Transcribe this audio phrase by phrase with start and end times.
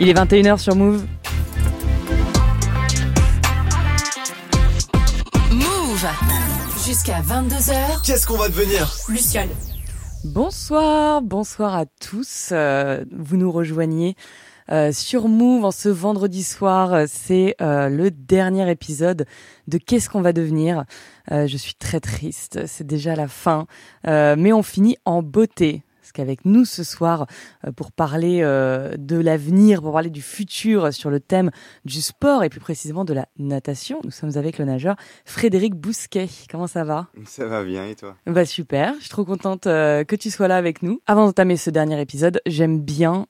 [0.00, 1.06] Il est 21h sur Move.
[5.52, 6.06] Move
[6.84, 8.04] Jusqu'à 22h.
[8.04, 9.48] Qu'est-ce qu'on va devenir Luciole.
[10.24, 12.48] Bonsoir, bonsoir à tous.
[12.50, 14.16] Euh, vous nous rejoignez
[14.72, 17.04] euh, sur Move en ce vendredi soir.
[17.06, 19.26] C'est euh, le dernier épisode
[19.68, 20.84] de Qu'est-ce qu'on va devenir?
[21.30, 23.66] je suis très triste, c'est déjà la fin,
[24.04, 25.82] mais on finit en beauté
[26.14, 27.26] qu'avec nous ce soir
[27.66, 31.50] euh, pour parler euh, de l'avenir, pour parler du futur sur le thème
[31.84, 34.00] du sport et plus précisément de la natation.
[34.04, 34.96] Nous sommes avec le nageur
[35.26, 36.28] Frédéric Bousquet.
[36.50, 37.08] Comment ça va?
[37.26, 38.16] Ça va bien et toi?
[38.26, 41.00] Bah super, je suis trop contente euh, que tu sois là avec nous.
[41.06, 43.26] Avant d'entamer ce dernier épisode, j'aime bien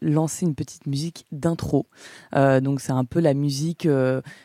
[0.00, 1.86] lancer une petite musique d'intro.
[2.32, 3.88] donc c'est un peu la musique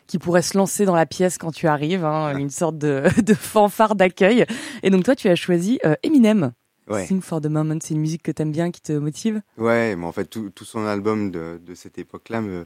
[0.07, 3.33] qui pourrait se lancer dans la pièce quand tu arrives, hein, une sorte de, de
[3.33, 4.45] fanfare d'accueil.
[4.81, 6.51] Et donc toi tu as choisi Eminem.
[7.05, 9.41] Sing for the Moment, c'est une musique que tu aimes bien, qui te motive?
[9.57, 12.65] Ouais, mais en fait, tout, son album de, cette époque-là me,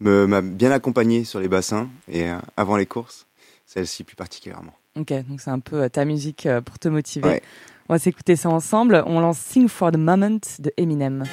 [0.00, 3.26] m'a bien accompagné sur les bassins et euh, avant les courses,
[3.66, 4.72] celle-ci plus particulièrement.
[4.98, 7.40] Ok, donc c'est un peu euh, ta musique euh, pour te motiver.
[7.88, 9.02] On va s'écouter ça ensemble.
[9.06, 11.24] On lance Sing for the Moment de Eminem.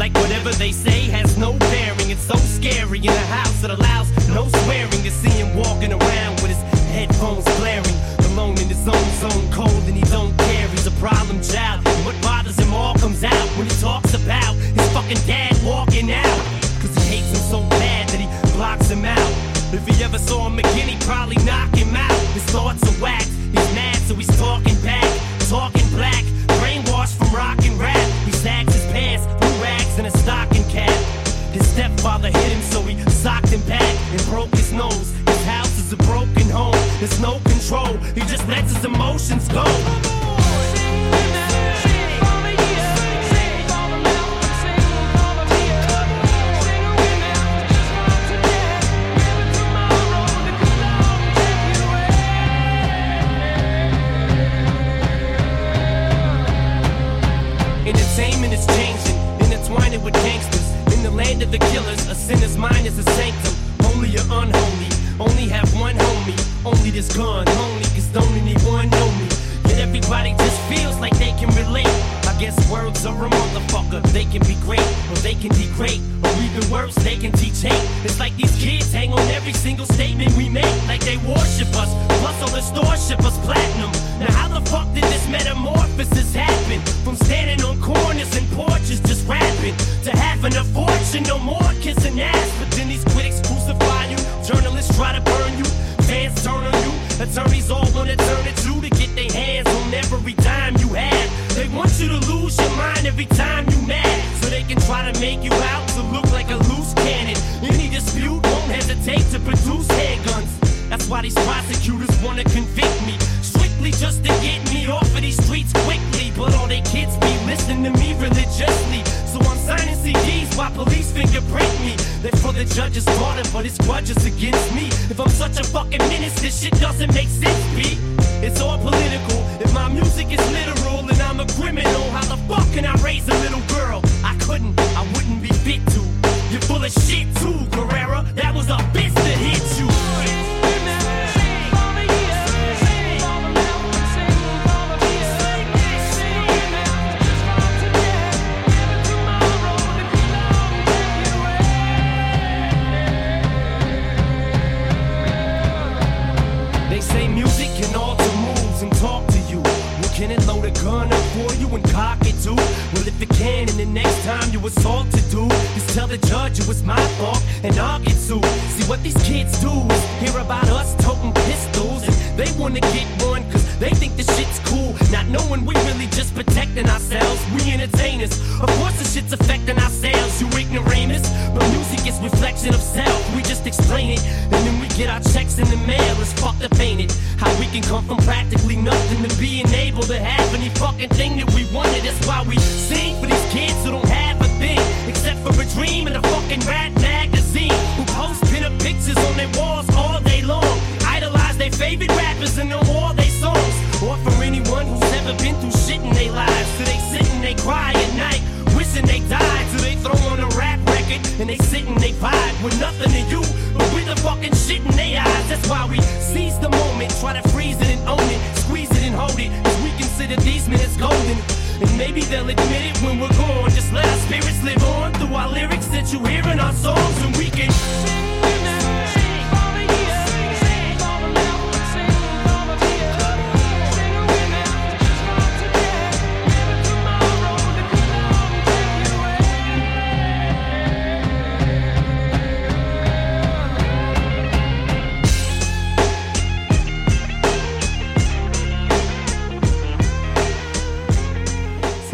[0.00, 2.08] Like whatever they say has no bearing.
[2.08, 6.40] It's so scary in a house that allows no swearing to see him walking around
[6.40, 7.98] with his headphones blaring.
[8.32, 10.66] Alone in his own zone, cold and he don't care.
[10.68, 11.86] He's a problem child.
[11.86, 16.10] And what bothers him all comes out when he talks about his fucking dad walking
[16.10, 16.40] out.
[16.80, 19.32] Cause he hates him so bad that he blocks him out.
[19.70, 21.36] If he ever saw him again, he'd probably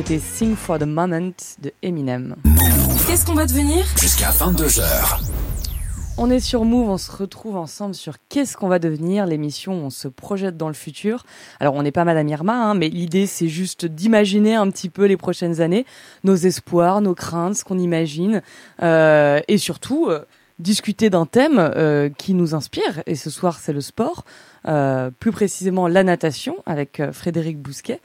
[0.06, 2.36] C'était Sing for the Moment de Eminem.
[3.08, 4.84] Qu'est-ce qu'on va devenir Jusqu'à 22h.
[6.16, 9.86] On est sur Move, on se retrouve ensemble sur Qu'est-ce qu'on va devenir, l'émission où
[9.86, 11.24] on se projette dans le futur.
[11.58, 15.06] Alors on n'est pas Madame Irma, hein, mais l'idée c'est juste d'imaginer un petit peu
[15.06, 15.84] les prochaines années,
[16.22, 18.42] nos espoirs, nos craintes, ce qu'on imagine,
[18.84, 20.24] euh, et surtout euh,
[20.58, 23.02] discuter d'un thème euh, qui nous inspire.
[23.06, 24.24] Et ce soir c'est le sport,
[24.66, 28.00] euh, plus précisément la natation avec euh, Frédéric Bousquet.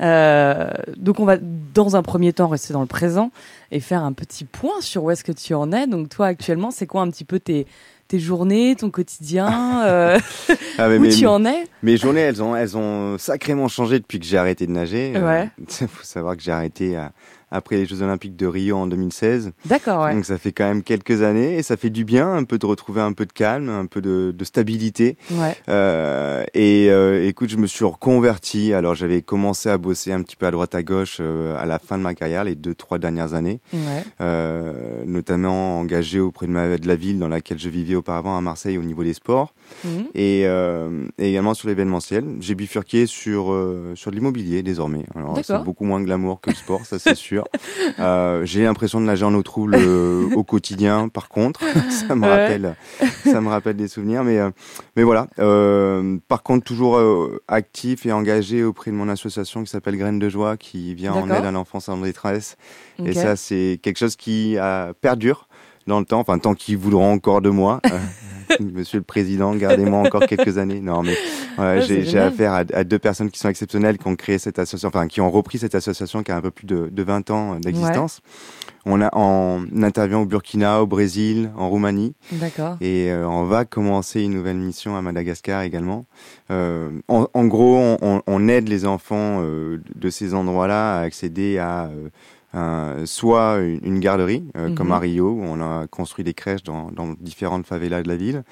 [0.00, 3.30] Euh, donc on va dans un premier temps rester dans le présent
[3.72, 5.86] et faire un petit point sur où est-ce que tu en es.
[5.86, 7.66] Donc toi actuellement, c'est quoi un petit peu tes
[8.08, 10.20] tes journées, ton quotidien, euh,
[10.78, 11.64] Ah, mais où tu en es?
[11.82, 15.12] mes journées, elles ont, elles ont sacrément changé depuis que j'ai arrêté de nager.
[15.20, 15.50] Ouais.
[15.58, 17.10] Il faut savoir que j'ai arrêté à-
[17.50, 19.52] après les Jeux Olympiques de Rio en 2016.
[19.66, 20.14] D'accord, ouais.
[20.14, 22.66] Donc ça fait quand même quelques années et ça fait du bien un peu de
[22.66, 25.16] retrouver un peu de calme, un peu de, de stabilité.
[25.32, 25.56] Ouais.
[25.68, 28.72] Euh, et euh, écoute, je me suis reconverti.
[28.72, 31.78] Alors j'avais commencé à bosser un petit peu à droite à gauche euh, à la
[31.78, 34.02] fin de ma carrière, les deux trois dernières années, Ouais.
[35.06, 38.78] notamment engagé auprès de, ma, de la ville dans laquelle je vivais auparavant à Marseille
[38.78, 39.54] au niveau des sports
[39.84, 40.06] Mhm.
[40.14, 42.24] et, et également sur l'événementiel.
[42.40, 43.46] J'ai bifurqué sur
[43.94, 45.04] sur de l'immobilier désormais.
[45.14, 47.35] Alors c'est beaucoup moins glamour que le sport, ça c'est sûr.
[47.98, 51.08] Euh, J'ai l'impression de nager en eau trouble euh, au quotidien.
[51.08, 51.60] Par contre,
[51.90, 52.28] ça me Ouais.
[52.30, 52.76] rappelle
[53.24, 54.24] ça me rappelle des souvenirs.
[54.24, 54.50] Mais euh,
[54.96, 55.28] mais voilà.
[56.28, 57.00] Par contre, toujours
[57.48, 61.30] actif et engagé auprès de mon association qui s'appelle Graines de Joie, qui vient en
[61.30, 62.56] aide à l'enfance en détresse.
[63.04, 64.56] Et ça, c'est quelque chose qui
[65.00, 65.48] perdure
[65.86, 67.80] dans le temps, enfin tant qu'ils voudront encore de moi.
[68.48, 70.78] Euh, Monsieur le Président, gardez-moi encore quelques années.
[70.80, 71.16] Non, mais
[71.58, 74.86] ouais, j'ai affaire à, à deux personnes qui sont exceptionnelles, qui ont créé cette association,
[74.86, 77.54] enfin qui ont repris cette association qui a un peu plus de, de 20 ans
[77.54, 78.20] euh, d'existence.
[78.84, 82.76] On a en on intervient au Burkina, au Brésil, en Roumanie, D'accord.
[82.80, 86.06] et euh, on va commencer une nouvelle mission à Madagascar également.
[86.52, 91.58] Euh, en, en gros, on, on- aide les enfants euh, de ces endroits-là à accéder
[91.58, 92.10] à euh,
[93.04, 94.74] soit une, une garderie, euh, Mhm.
[94.74, 98.16] comme à Rio, où on a construit des crèches dans, dans différentes favelas de la
[98.16, 98.42] ville,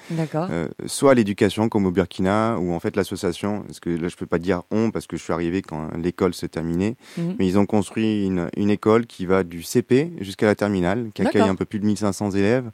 [0.51, 4.25] euh, soit l'éducation, comme au Burkina, où en fait l'association, parce que là je peux
[4.25, 7.35] pas dire on, parce que je suis arrivé quand l'école se terminait, Mhm.
[7.39, 11.21] mais ils ont construit une, une école qui va du CP jusqu'à la terminale, qui
[11.27, 12.69] accueille un peu plus de 1500 élèves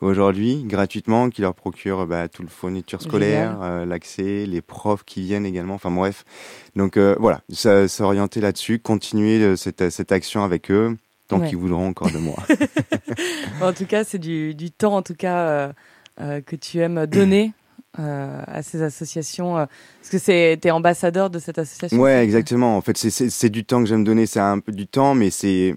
[0.00, 5.22] aujourd'hui, gratuitement, qui leur procure bah, toute la fourniture scolaire, euh, l'accès, les profs qui
[5.22, 6.24] viennent également, enfin bref.
[6.76, 7.40] Donc euh, voilà,
[7.88, 10.96] s'orienter là-dessus, continuer euh, cette, cette action avec eux,
[11.26, 11.48] tant Ouais.
[11.48, 12.36] qu'ils voudront encore de moi.
[13.62, 15.72] En tout cas, c'est du, du temps, en tout cas, euh,
[16.20, 17.52] euh, que tu aimes donner
[17.98, 19.56] euh, à ces associations.
[19.56, 19.64] euh,
[20.00, 21.98] parce que c'est, t'es ambassadeur de cette association.
[21.98, 22.76] Ouais, exactement.
[22.76, 24.26] En fait, c'est- du temps que j'aime donner.
[24.26, 25.74] C'est un peu du temps, mais c'est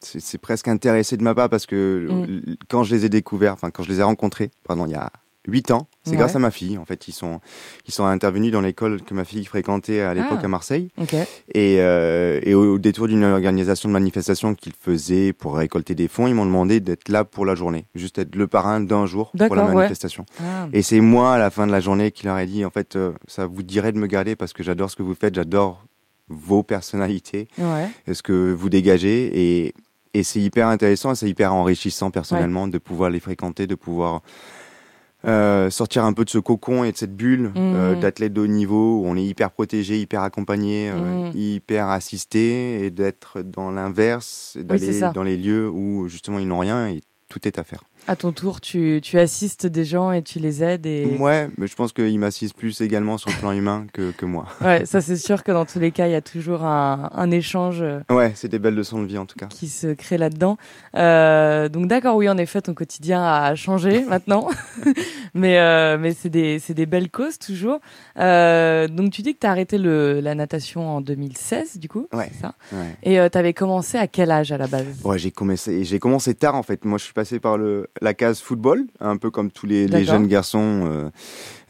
[0.00, 2.54] c'est presque intéressé de ma part parce que Mm.
[2.68, 5.10] quand je les ai découverts, enfin quand je les ai rencontrés, pardon, il y a
[5.48, 6.16] huit ans, c'est Ouais.
[6.18, 6.78] grâce à ma fille.
[6.78, 7.40] En fait, ils sont
[7.86, 10.44] ils sont intervenus dans l'école que ma fille fréquentait à l'époque Ah.
[10.44, 10.90] à Marseille
[11.54, 16.26] et, euh, et au, détour d'une organisation de manifestation qu'ils faisaient pour récolter des fonds,
[16.28, 19.56] ils m'ont demandé d'être là pour la journée, juste être le parrain d'un jour pour
[19.56, 19.74] la ouais.
[19.74, 20.24] manifestation.
[20.40, 22.70] Ah, Et c'est moi, à la fin de la journée, qui leur ai dit, en
[22.70, 25.34] fait, euh, ça vous dirait de me garder parce que j'adore ce que vous faites,
[25.34, 25.84] j'adore
[26.28, 27.88] vos personnalités, ouais.
[28.14, 29.30] ce que vous dégagez.
[29.66, 29.74] Et,
[30.14, 34.22] et c'est hyper intéressant et c'est hyper enrichissant personnellement de pouvoir les fréquenter, de pouvoir
[35.26, 38.00] euh, sortir un peu de ce cocon et de cette bulle euh, Mhm.
[38.00, 40.96] d'athlètes de haut niveau où on est hyper protégé, hyper accompagné, euh,
[41.28, 41.30] Mhm.
[41.34, 46.88] hyper assisté et d'être dans l'inverse, d'aller dans les lieux où justement ils n'ont rien
[46.88, 47.82] et tout est à faire.
[48.08, 50.86] À ton tour, tu, tu assistes des gens et tu les aides.
[50.86, 51.04] Et...
[51.20, 54.46] Ouais, mais je pense qu'ils m'assistent plus également sur le plan humain que, que moi.
[54.62, 57.30] Ouais, ça c'est sûr que dans tous les cas, il y a toujours un, un
[57.30, 59.46] échange euh, Ouais, c'est des belles leçons de vie en tout cas.
[59.46, 60.56] qui se crée là-dedans.
[60.94, 64.48] Euh, donc d'accord, oui, en effet, ton quotidien a changé maintenant,
[65.34, 67.78] mais euh, mais c'est des des belles causes toujours.
[68.18, 72.06] Euh, donc tu dis que tu as arrêté le la natation en 2016, du coup,
[72.12, 72.30] Ouais.
[72.32, 72.54] c'est ça.
[72.72, 72.96] Ouais.
[73.02, 74.86] Et tu avais commencé à quel âge à la base?
[75.04, 76.84] Ouais, j'ai commencé, j'ai commencé tard en fait.
[76.84, 80.26] Moi, je suis passé par le, la case football, un peu comme tous les, jeunes
[80.26, 81.10] garçons euh,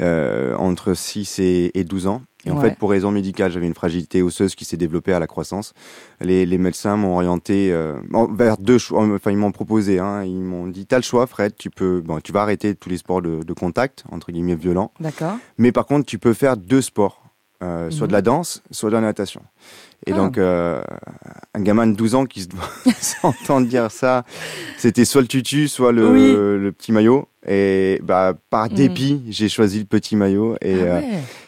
[0.00, 2.22] euh, en entre 6 et, et 12 ans.
[2.44, 2.70] Et en Ouais.
[2.70, 5.72] fait, pour raison médicale, j'avais une fragilité osseuse qui s'est développée à la croissance.
[6.20, 7.94] Les, les médecins m'ont orienté euh,
[8.30, 9.02] vers deux choix.
[9.02, 9.98] Enfin, ils m'ont proposé.
[9.98, 11.54] Hein, ils m'ont dit, t'as le choix, Fred.
[11.58, 14.92] Tu peux, bon, tu vas arrêter tous les sports de, de contact entre guillemets violents.
[15.00, 15.36] D'accord.
[15.58, 17.22] Mais par contre, tu peux faire deux sports,
[17.62, 18.08] euh, soit Mhm.
[18.08, 19.42] de la danse, soit de la natation.
[20.06, 20.16] Et Ah.
[20.16, 20.80] donc, euh,
[21.54, 22.60] un gamin de 12 ans qui se doit
[23.00, 24.24] s'entendre dire ça,
[24.76, 26.32] c'était soit le tutu, soit le, Oui.
[26.62, 27.28] le petit maillot.
[27.46, 28.74] Et bah, par Mhm.
[28.76, 30.56] dépit, j'ai choisi le petit maillot.
[30.60, 31.00] Et, Ah euh,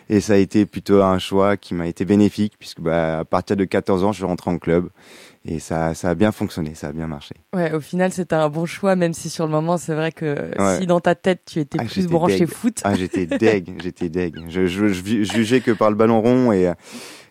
[0.09, 3.57] et ça a été plutôt un choix qui m'a été bénéfique, puisque bah, à partir
[3.57, 4.89] de 14 ans, je suis rentré en club.
[5.47, 7.35] Et ça, ça a bien fonctionné, ça a bien marché.
[7.55, 10.35] Ouais, au final, c'était un bon choix, même si sur le moment, c'est vrai que
[10.61, 10.79] Ouais.
[10.81, 12.49] si dans ta tête, tu étais Ah, plus branché deg.
[12.49, 12.81] foot.
[12.85, 14.35] Ah, j'étais deg, j'étais deg.
[14.49, 16.75] Je, je, jugeais que par le ballon rond et euh,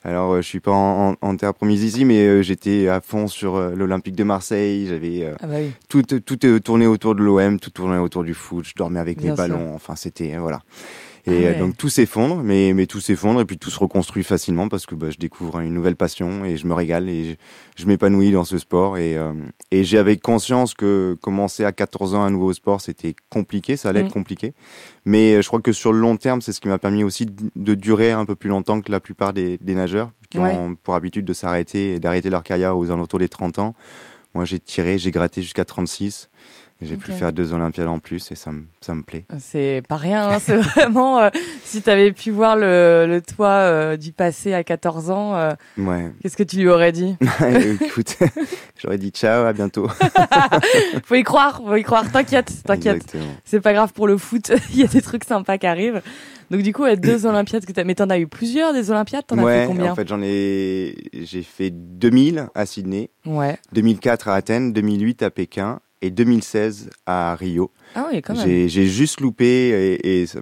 [0.03, 2.99] alors euh, je suis pas en, en, en terre promise ici, mais euh, j'étais à
[2.99, 4.87] fond sur euh, l'Olympique de Marseille.
[4.87, 5.71] J'avais euh, Ah bah oui.
[5.87, 8.65] tout, tout tourné autour de l'OM, tout tourné autour du foot.
[8.65, 9.47] Je dormais avec Bien les sûr.
[9.47, 9.75] ballons.
[9.75, 10.61] Enfin, c'était voilà.
[11.31, 11.59] Et euh, ouais.
[11.59, 14.95] donc tout s'effondre, mais, mais tout s'effondre et puis tout se reconstruit facilement parce que
[14.95, 17.31] bah, je découvre une nouvelle passion et je me régale et
[17.77, 18.97] je, je m'épanouis dans ce sport.
[18.97, 19.33] Et, euh,
[19.71, 24.03] et j'avais conscience que commencer à 14 ans un nouveau sport, c'était compliqué, ça allait
[24.03, 24.05] Mm.
[24.05, 24.53] être compliqué.
[25.05, 27.25] Mais euh, je crois que sur le long terme, c'est ce qui m'a permis aussi
[27.25, 30.51] de, de durer un peu plus longtemps que la plupart des, des nageurs qui Ouais.
[30.51, 33.73] ont pour habitude de s'arrêter et d'arrêter leur carrière aux alentours des 30 ans.
[34.35, 36.29] Moi, j'ai tiré, j'ai gratté jusqu'à 36.
[36.81, 39.25] J'ai pu faire deux Olympiades en plus et ça me, ça me plaît.
[39.39, 41.19] C'est pas rien, hein, c'est vraiment.
[41.19, 41.29] euh,
[41.65, 46.09] si t'avais pu voir le, le toi euh, du passé à 14 ans, euh, Ouais.
[46.21, 47.17] qu'est-ce que tu lui aurais dit
[47.81, 48.17] Écoute,
[48.81, 49.89] j'aurais dit ciao, à bientôt.
[51.03, 52.09] Faut y croire, faut y croire.
[52.11, 53.13] T'inquiète, t'inquiète.
[53.43, 54.51] C'est pas grave pour le foot.
[54.71, 56.01] Il y a des trucs sympas qui arrivent.
[56.49, 57.83] Donc du coup, deux Olympiades que t'as.
[57.83, 59.25] Mais t'en as eu plusieurs des Olympiades.
[59.27, 63.57] T'en as fait combien en fait, j'en ai, j'ai fait 2000 à Sydney, Ouais.
[63.73, 67.71] 2004 à Athènes, 2008 à Pékin et 2016 à Rio.
[67.95, 68.45] Ah oui, quand même.
[68.67, 69.45] J'ai juste loupé
[70.03, 70.39] et, et ça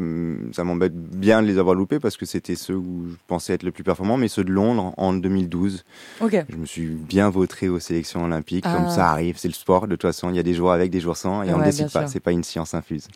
[0.63, 3.71] m'embête bien de les avoir loupés parce que c'était ceux où je pensais être le
[3.71, 5.83] plus performant, mais ceux de Londres en 2012.
[6.21, 6.45] Ok.
[6.49, 8.75] Je me suis bien vautré aux sélections olympiques, Ah.
[8.75, 9.87] comme ça arrive, c'est le sport.
[9.87, 11.63] De toute façon, il y a des jours avec, des jours sans, et on ne
[11.63, 12.07] décide pas.
[12.07, 13.07] C'est pas une science infuse.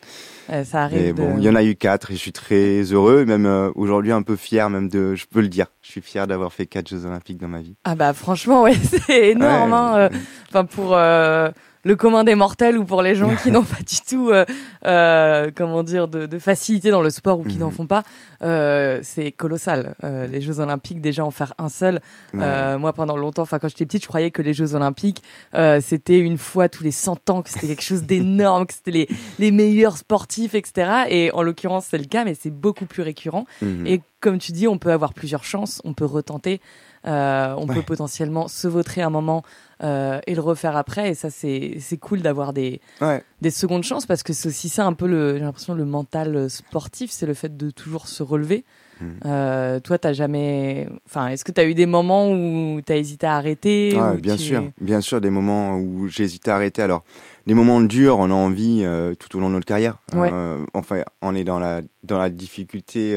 [0.49, 1.01] Euh, ça arrive.
[1.01, 3.45] Mais bon, de- il y en a eu quatre et je suis très heureux, même
[3.45, 6.53] euh, aujourd'hui un peu fier, même de, je peux le dire, je suis fier d'avoir
[6.53, 7.75] fait quatre Jeux Olympiques dans ma vie.
[7.83, 8.73] Ah bah franchement, ouais,
[9.07, 9.71] c'est énorme.
[9.71, 9.77] Ouais.
[9.77, 10.09] hein, euh,
[10.49, 11.49] Enfin pour euh,
[11.83, 14.45] le commun des mortels ou pour les gens qui n'ont pas du tout, euh,
[14.85, 17.73] euh, comment dire, de, de facilité dans le sport ou qui n'en Mhm.
[17.73, 18.03] font pas,
[18.43, 19.95] euh, c'est colossal.
[20.03, 21.95] Euh, les Jeux Olympiques, déjà en faire un seul.
[22.33, 22.39] Ouais.
[22.43, 25.23] Euh, moi, pendant longtemps, enfin quand j'étais petite, je croyais que les Jeux Olympiques,
[25.55, 28.91] euh, c'était une fois tous les 100 ans, que c'était quelque chose d'énorme, que c'était
[28.91, 29.09] les,
[29.39, 30.91] les meilleurs sportifs, etc.
[31.09, 33.45] Et en l'occurrence, c'est le cas, mais c'est beaucoup plus récurrent.
[33.61, 33.87] Mhm.
[33.87, 36.61] Et comme tu dis, on peut avoir plusieurs chances, on peut retenter,
[37.07, 39.43] euh, on peut potentiellement se vautrer un moment
[39.83, 41.09] euh, et le refaire après.
[41.09, 43.23] Et ça, c'est c'est cool d'avoir des, Ouais.
[43.41, 46.49] des secondes chances parce que c'est aussi ça un peu le, j'ai l'impression le mental
[46.49, 48.63] sportif, c'est le fait de toujours se relever.
[49.01, 49.19] Mhm.
[49.25, 53.35] Euh, toi, t'as jamais, enfin, est-ce que t'as eu des moments où t'as hésité à
[53.37, 56.83] arrêter Ah, bien tu- sûr, bien sûr, des moments où j'hésite à arrêter.
[56.83, 57.03] Alors,
[57.47, 59.97] des moments durs, on a envie euh, tout au long de notre carrière.
[60.13, 60.29] Ouais.
[60.31, 63.15] Euh, enfin, on est dans la dans la difficulté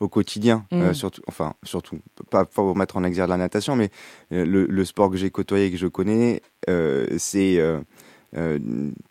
[0.00, 0.82] au quotidien, Mm.
[0.82, 1.22] euh, surtout.
[1.26, 1.98] Enfin, surtout,
[2.30, 3.90] pas pour mettre en exergue la natation, mais
[4.32, 7.56] euh, le, le sport que j'ai côtoyé et que je connais, euh, c'est
[8.36, 8.58] euh,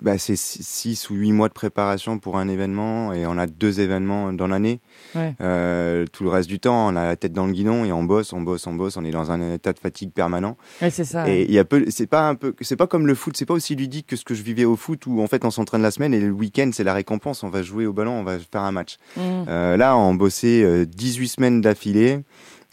[0.01, 3.79] bah, c'est 6 ou 8 mois de préparation pour un événement et on a deux
[3.79, 4.79] événements dans l'année.
[5.15, 5.33] Ouais.
[5.41, 8.03] Euh, tout le reste du temps, on a la tête dans le guidon et on
[8.03, 10.57] bosse, on bosse, on bosse, on est dans un état de fatigue permanent.
[10.81, 11.29] Ouais, c'est ça.
[11.29, 13.45] Et il y a peu, c'est pas un peu, c'est pas comme le foot, c'est
[13.45, 15.81] pas aussi ludique que ce que je vivais au foot où en fait on s'entraîne
[15.81, 18.37] la semaine et le week-end c'est la récompense, on va jouer au ballon, on va
[18.39, 18.97] faire un match.
[19.17, 19.21] Mm.
[19.47, 22.19] Euh, là, on bossait euh, 18 semaines d'affilée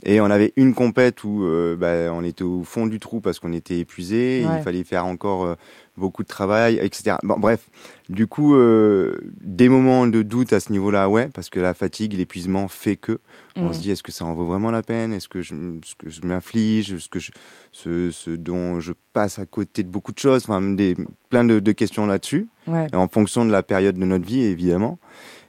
[0.05, 3.39] et on avait une compète où euh, bah, on était au fond du trou parce
[3.39, 4.59] qu'on était épuisé, Ouais.
[4.59, 5.55] il fallait faire encore euh,
[5.97, 7.17] beaucoup de travail, etc.
[7.23, 7.69] Bon, bref,
[8.09, 12.15] du coup, euh, des moments de doute à ce niveau-là, ouais, parce que la fatigue,
[12.15, 13.21] l'épuisement fait que
[13.57, 13.73] on Mm.
[13.75, 15.13] se dit est-ce que ça en vaut vraiment la peine?
[15.13, 15.55] Est-ce que je,
[15.85, 16.97] ce que je m'inflige?
[16.99, 17.31] Ce que je,
[17.71, 20.43] ce, ce dont je passe à côté de beaucoup de choses?
[20.45, 20.97] Enfin, des,
[21.29, 22.87] plein de, de questions là-dessus, Ouais.
[22.95, 24.99] en fonction de la période de notre vie, évidemment.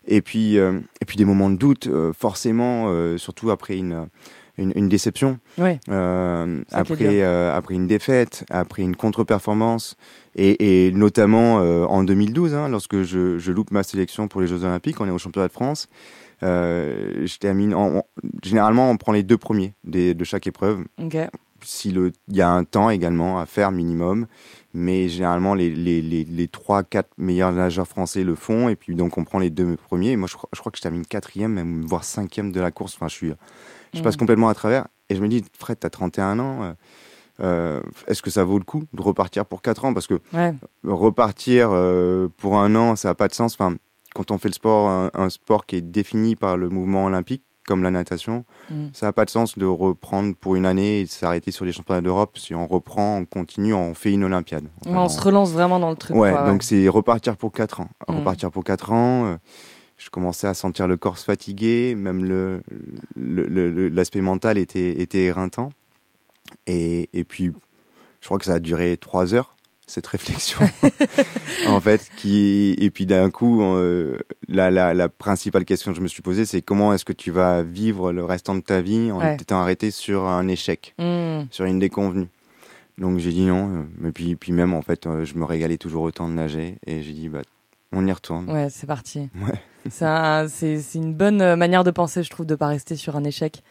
[0.06, 1.88] Et puis, et puis des moments de doute,
[2.28, 4.08] forcément, surtout après une,
[4.58, 5.80] une, une déception, Ouais.
[5.90, 9.96] euh, après, euh, après une défaite, après une contre-performance,
[10.36, 14.48] et, et notamment euh, en 2012, hein, lorsque je, je loupe ma sélection pour les
[14.48, 15.88] Jeux Olympiques, on est au championnat de France.
[16.42, 17.74] Je termine.
[17.74, 18.04] En, en-
[18.44, 20.84] généralement, on prend les deux premiers des, de chaque épreuve.
[21.02, 21.18] Ok.
[21.66, 24.28] Si le, il y a un temps également à faire minimum,
[24.74, 28.96] mais généralement les les les, les trois quatre meilleurs nageurs français le font et puis
[28.96, 30.12] donc on prend les deux premiers.
[30.12, 32.72] Et moi, je, crois- je crois que je termine quatrième, même voire cinquième de la
[32.72, 32.96] course.
[32.96, 33.32] Enfin, je suis,
[33.94, 34.20] je passe Mm.
[34.20, 36.64] complètement à travers et je me dis, Fred, t'as 31 ans.
[36.64, 36.74] euh,
[37.42, 39.94] euh, Est-ce que ça vaut le coup de repartir pour 4 ans?
[39.94, 40.54] Parce que Ouais.
[40.84, 43.54] repartir euh, pour un an, ça n'a pas de sens.
[43.60, 43.76] Enfin,
[44.14, 47.44] quand on fait le sport, un, un sport qui est défini par le mouvement olympique,
[47.68, 48.88] comme la natation, Mm.
[48.94, 51.72] ça n'a pas de sens de reprendre pour une année et de s'arrêter sur les
[51.72, 52.38] championnats d'Europe.
[52.38, 54.64] Si on reprend, on continue, on fait une Olympiade.
[54.86, 56.16] Ouais, Enfin, on se relance vraiment dans le truc.
[56.16, 57.88] Ouais, quoi, donc c'est repartir pour 4 ans.
[58.08, 58.18] Mm.
[58.18, 59.26] Repartir pour 4 ans.
[59.26, 59.36] euh,
[59.98, 62.62] je commençais à sentir le corps se fatiguer, même le
[63.90, 65.72] l'aspect mental était, était éreintant.
[66.68, 67.52] Et, et puis,
[68.22, 69.56] je crois que ça a duré 3 heures,
[69.88, 70.60] cette réflexion.
[71.68, 76.02] en fait, qui, et puis d'un coup, euh, la, la, la principale question que je
[76.04, 79.12] me suis posée, c'est comment est-ce que tu vas vivre le restant de ta vie
[79.12, 79.36] en Ouais.
[79.40, 81.44] étant arrêté sur un échec Mm.
[81.52, 82.28] sur une déconvenue.
[83.00, 85.78] Donc j'ai dit non, euh, et puis, puis même en fait, euh, je me régalais
[85.78, 87.42] toujours autant de nager, et j'ai dit bah
[87.94, 88.50] on y retourne.
[88.52, 89.30] Ouais, c'est parti.
[89.36, 89.60] Ouais.
[89.90, 92.96] C'est un- C'est c'est une bonne euh, manière de penser, je trouve, de pas rester
[92.96, 93.64] sur un échec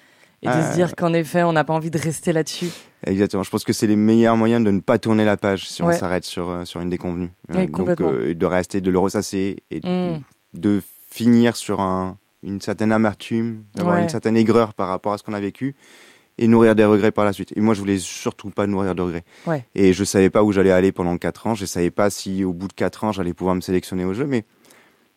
[0.43, 0.71] et de Ah.
[0.71, 2.69] se dire qu'en effet, on n'a pas envie de rester là-dessus.
[3.07, 3.43] Exactement.
[3.43, 5.95] Je pense que c'est les meilleurs moyens de ne pas tourner la page si Ouais.
[5.95, 7.31] on s'arrête sur euh, sur une déconvenue.
[7.49, 8.11] Ouais, donc complètement.
[8.13, 10.21] euh, de rester, de le ressasser et Mm.
[10.55, 14.03] de finir sur un, une certaine amertume, d'avoir Ouais.
[14.03, 15.77] une certaine aigreur par rapport à ce qu'on a vécu
[16.39, 17.53] et nourrir des regrets par la suite.
[17.57, 19.25] Et moi, je voulais surtout pas nourrir de regrets.
[19.47, 19.65] Ouais.
[19.75, 21.55] Et je savais pas où j'allais aller pendant quatre ans.
[21.55, 24.27] Je savais pas si au bout de quatre ans, j'allais pouvoir me sélectionner au jeu,
[24.27, 24.45] mais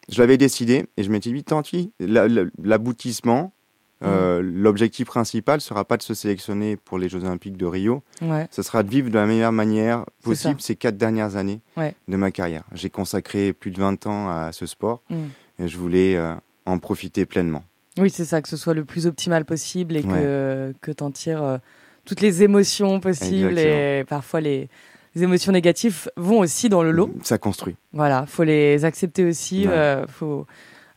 [0.10, 3.54] je l'avais décidé et je m'étais dit, tant pis, la- la- l'aboutissement,
[4.04, 4.62] euh, Mm.
[4.62, 8.46] l'objectif principal sera pas de se sélectionner pour les Jeux Olympiques de Rio, Ouais.
[8.52, 11.96] ce sera de vivre de la meilleure manière possible ces quatre dernières années Ouais.
[12.10, 12.64] de ma carrière.
[12.74, 15.16] J'ai consacré plus de 20 ans à ce sport Mm.
[15.64, 17.64] et je voulais euh, en profiter pleinement.
[17.98, 21.12] Oui, c'est ça, que ce soit le plus optimal possible et que, que tu en
[21.12, 21.58] tires euh,
[22.06, 23.58] toutes les émotions possibles.
[23.58, 24.68] Et parfois, les,
[25.16, 27.14] les émotions négatives vont aussi dans le lot.
[27.24, 27.76] Ça construit.
[27.94, 29.74] Voilà, faut les accepter aussi, Ouais.
[29.74, 30.46] euh, faut euh,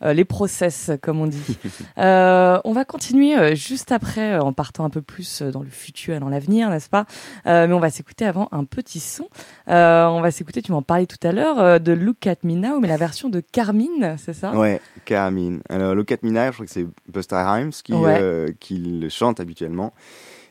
[0.02, 1.58] les process, comme on dit.
[1.98, 5.62] Euh, on va continuer euh, juste après, euh, en partant un peu plus euh, dans
[5.62, 7.06] le futur et dans l'avenir, n'est-ce pas?
[7.46, 9.28] Euh, Mais on va s'écouter avant un petit son.
[9.68, 12.54] Euh, on va s'écouter, tu m'en parlais tout à l'heure, euh, de Look at Me
[12.54, 14.52] Now, mais la version de Carmine, c'est ça?
[14.56, 15.60] Ouais, Carmine.
[15.68, 18.18] Alors, Look at Me Now, je crois que c'est Busta Rhymes qui, Ouais.
[18.20, 19.92] euh, qui le chante habituellement.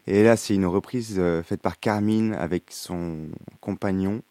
[0.05, 3.27] Et là, c'est une reprise euh, faite par Carmine avec son
[3.61, 4.21] compagnon,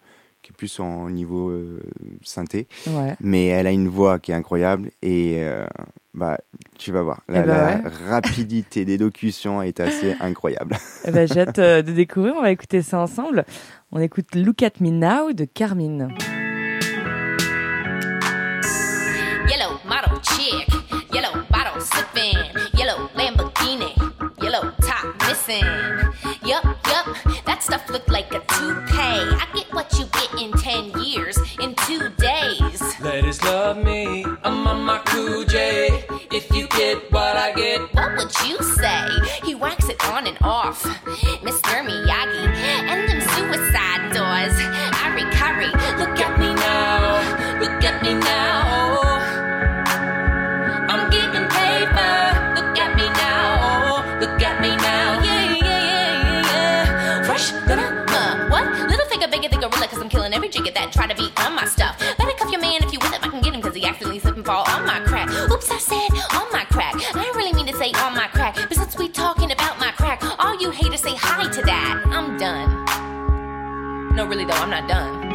[0.46, 1.80] qui est plus en niveau euh,
[2.22, 2.68] synthé.
[2.86, 3.16] Ouais.
[3.20, 5.66] Mais elle a une voix qui est incroyable et euh,
[6.14, 6.38] bah,
[6.78, 7.22] tu vas voir.
[7.28, 10.76] La, ben la rapidité d'élocution est assez incroyable.
[11.12, 13.44] Ben, j'ai hâte euh, de découvrir, on va écouter ça ensemble.
[13.90, 16.14] On écoute Look at Me Now de Carmine.
[25.46, 25.64] Missing.
[26.44, 27.06] Yup, yup,
[27.44, 28.92] that stuff looked like a toupee.
[28.92, 33.00] I get what you get in 10 years, in two days.
[33.00, 36.04] Ladies love me, I'm on my cool J.
[36.32, 39.08] If you get what I get, What would you say?
[39.44, 40.82] He whacks it on and off.
[41.42, 41.84] Mr.
[41.86, 42.46] Miyagi,
[42.90, 44.56] and them suicide doors.
[44.58, 45.66] I Curry,
[45.98, 48.55] look at me now, look at me now.
[60.26, 61.96] I'm every jigger that try to be on my stuff.
[62.18, 64.18] Better cuff your man if you with him, I can get him, cause he accidentally
[64.18, 65.30] slip and fall on my crack.
[65.30, 66.96] Oops, I said on my crack.
[67.14, 69.92] I didn't really mean to say on my crack, but since we talking about my
[69.92, 72.02] crack, all you haters say hi to that.
[72.10, 74.16] I'm done.
[74.16, 75.32] No, really though, I'm not done.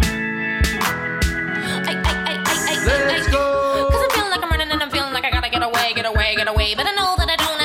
[1.87, 3.87] I, I, I, I, I, let's go.
[3.91, 6.05] Cause I'm feeling like I'm running and I'm feeling like I gotta get away, get
[6.05, 6.75] away, get away.
[6.75, 7.61] But I know that I don't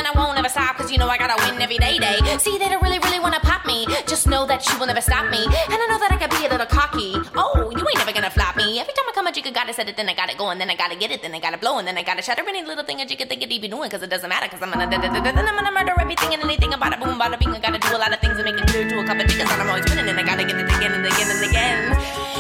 [0.57, 0.77] stop.
[0.81, 2.17] Cause you know I gotta win every day, day.
[2.41, 3.85] See, they don't really, really wanna pop me.
[4.13, 5.43] Just know that you will never stop me.
[5.45, 7.13] And I know that I can be a little cocky.
[7.37, 8.81] Oh, you ain't never gonna flop me.
[8.81, 10.71] Every time I come a you, gotta set it, then I gotta go, and then
[10.71, 12.85] I gotta get it, then I gotta blow, and then I gotta shatter any little
[12.85, 13.91] thing that you jigga think it be doing.
[13.91, 15.95] Cause it doesn't matter, cause I'm gonna, da, da, da, da, then I'm gonna murder
[16.01, 17.53] everything and anything about a boom, bada bing.
[17.53, 19.49] I gotta do a lot of things and make it clear to a couple jiggas
[19.53, 21.81] that I'm always winning, and I gotta get it again and again and again.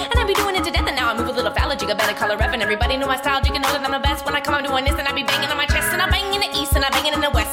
[0.08, 1.98] And I be doing it to death, and now I move a little foul, jigga
[1.98, 4.24] better color and everybody know my style, jigga know that I'm the best.
[4.24, 6.08] When I come, I'm doing this, and I be banging on my chest, and I
[6.08, 7.45] bang in the east, and I bang it in the west,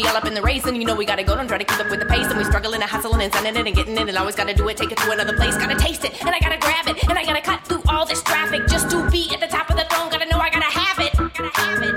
[0.00, 1.64] we all up in the race, and you know we gotta go, don't try to
[1.64, 3.96] keep up with the pace, and we struggling and hustling and sending it and getting
[3.96, 6.30] it, and always gotta do it, take it to another place, gotta taste it, and
[6.30, 9.30] I gotta grab it, and I gotta cut through all this traffic just to be
[9.34, 10.08] at the top of the throne.
[10.10, 11.94] Gotta know I gotta have it, gotta have it.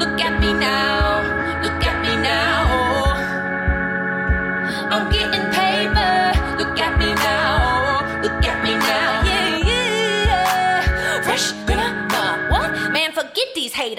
[0.00, 2.50] Look at me now, look at me now.
[4.92, 6.32] I'm getting paper.
[6.58, 8.20] Look at me now.
[8.22, 9.09] Look at me now.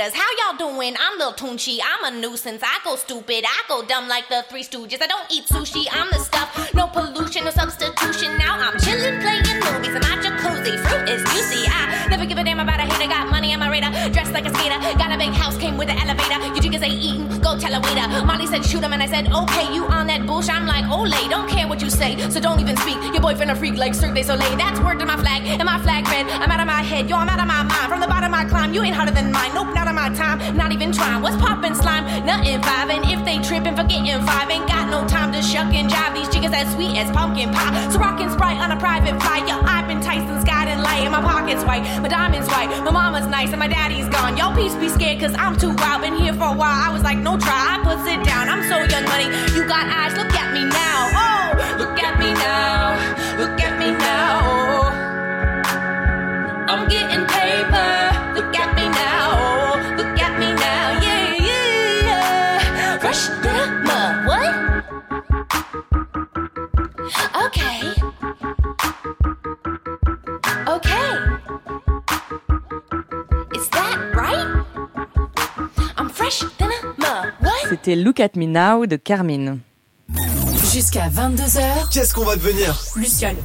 [0.02, 0.20] Haters.
[0.20, 0.96] How y'all doing?
[1.00, 1.80] I'm Lil Tunchi.
[1.84, 2.62] I'm a nuisance.
[2.64, 3.46] I go stupid.
[3.48, 5.02] I go dumb like the Three Stooges.
[5.02, 5.86] I don't eat sushi.
[5.92, 6.74] I'm the stuff.
[6.74, 8.38] No pollution, no substitution.
[8.38, 10.78] Now I'm chilling, playing movies in my jacuzzi.
[10.80, 11.71] Fruit is juicy.
[14.10, 14.80] Dressed like a skater.
[14.98, 16.40] Got a big house, came with an elevator.
[16.56, 18.26] You niggas ain't eating, go tell a waiter.
[18.26, 19.74] Molly said shoot him, and I said okay.
[19.74, 20.56] You on that bullshit?
[20.56, 21.30] I'm like Olay.
[21.30, 22.98] Don't care what you say, so don't even speak.
[23.14, 24.58] Your boyfriend a freak like Cirque du Soleil.
[24.58, 26.28] That's word to my flag, and my flag red.
[26.30, 27.18] I'm out of my head, yo.
[27.18, 27.90] I'm out of my mind.
[27.90, 28.74] From the bottom I climb.
[28.74, 29.54] You ain't harder than mine.
[29.54, 30.40] Nope, not on my time.
[30.56, 31.22] Not even trying.
[31.22, 32.06] What's poppin' slime?
[32.26, 32.90] Nothing five.
[32.92, 34.50] If they trippin', forgetting five.
[34.50, 36.14] Ain't got no time to shuck and jive.
[36.14, 37.90] These chickens as sweet as pumpkin pie.
[37.92, 39.48] So rockin' sprite on a private flight.
[39.48, 41.04] Yo, I've been Tyson Scott and light.
[41.04, 42.70] And my pockets white, my diamonds white.
[42.84, 44.38] My mama's nice and my daddy's gone.
[44.38, 46.02] Yo, peace be scared, cause I'm too wild.
[46.02, 46.88] Been here for a while.
[46.88, 47.52] I was like, no try.
[47.52, 48.50] I put it down.
[48.50, 49.26] I'm so young money.
[49.56, 51.10] You got eyes, look at me now.
[51.14, 52.96] Oh, look at me now.
[53.38, 54.92] Look at me now.
[56.72, 57.92] I'm getting paper.
[58.36, 59.96] Look at me now.
[59.98, 61.02] Look at me now.
[61.06, 62.98] Yeah, yeah, yeah.
[63.00, 64.26] Fresh mud.
[64.28, 64.52] What?
[67.46, 68.01] Okay.
[77.72, 79.60] C'était Look at Me Now de Carmine.
[80.74, 83.38] Jusqu'à 22h, Qu'est-ce qu'on va devenir Luciole.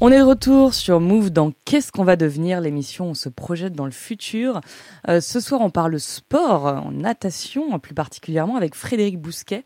[0.00, 3.74] On est de retour sur Move dans Qu'est-ce qu'on va devenir l'émission On se projette
[3.74, 4.62] dans le futur.
[5.10, 9.62] Euh, ce soir, on parle sport, en natation, plus particulièrement avec Frédéric Bousquet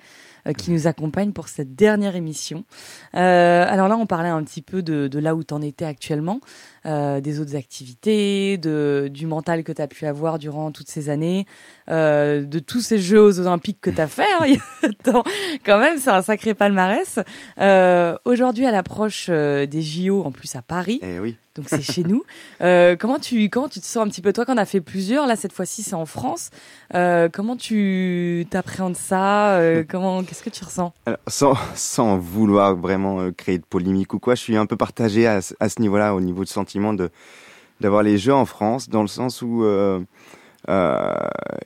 [0.52, 2.64] qui nous accompagne pour cette dernière émission.
[3.14, 5.84] Euh, alors là, on parlait un petit peu de, de là où tu en étais
[5.84, 6.40] actuellement,
[6.86, 11.10] euh, des autres activités, de, du mental que tu as pu avoir durant toutes ces
[11.10, 11.46] années,
[11.90, 14.26] euh, de tous ces Jeux aux Olympiques que tu as fait.
[14.40, 15.22] hein.
[15.64, 17.18] Quand même, c'est un sacré palmarès.
[17.60, 21.36] Euh, Aujourd'hui, à l'approche euh, des JO, en plus à Paris, Eh oui.
[21.58, 22.22] Donc c'est chez nous.
[22.62, 24.32] Euh, comment tu comment tu te sens un petit peu?
[24.32, 26.48] Toi qu'on a fait plusieurs là cette fois-ci c'est en France.
[26.94, 29.56] Euh, comment tu t'appréhendes ça?
[29.58, 30.94] Euh, Comment qu'est-ce que tu ressens?
[31.04, 35.26] Alors, sans, sans vouloir vraiment créer de polémique ou quoi, je suis un peu partagé
[35.26, 37.10] à, ce- à ce niveau-là, au niveau de sentiment de
[37.80, 40.00] d'avoir les Jeux en France, dans le sens où euh,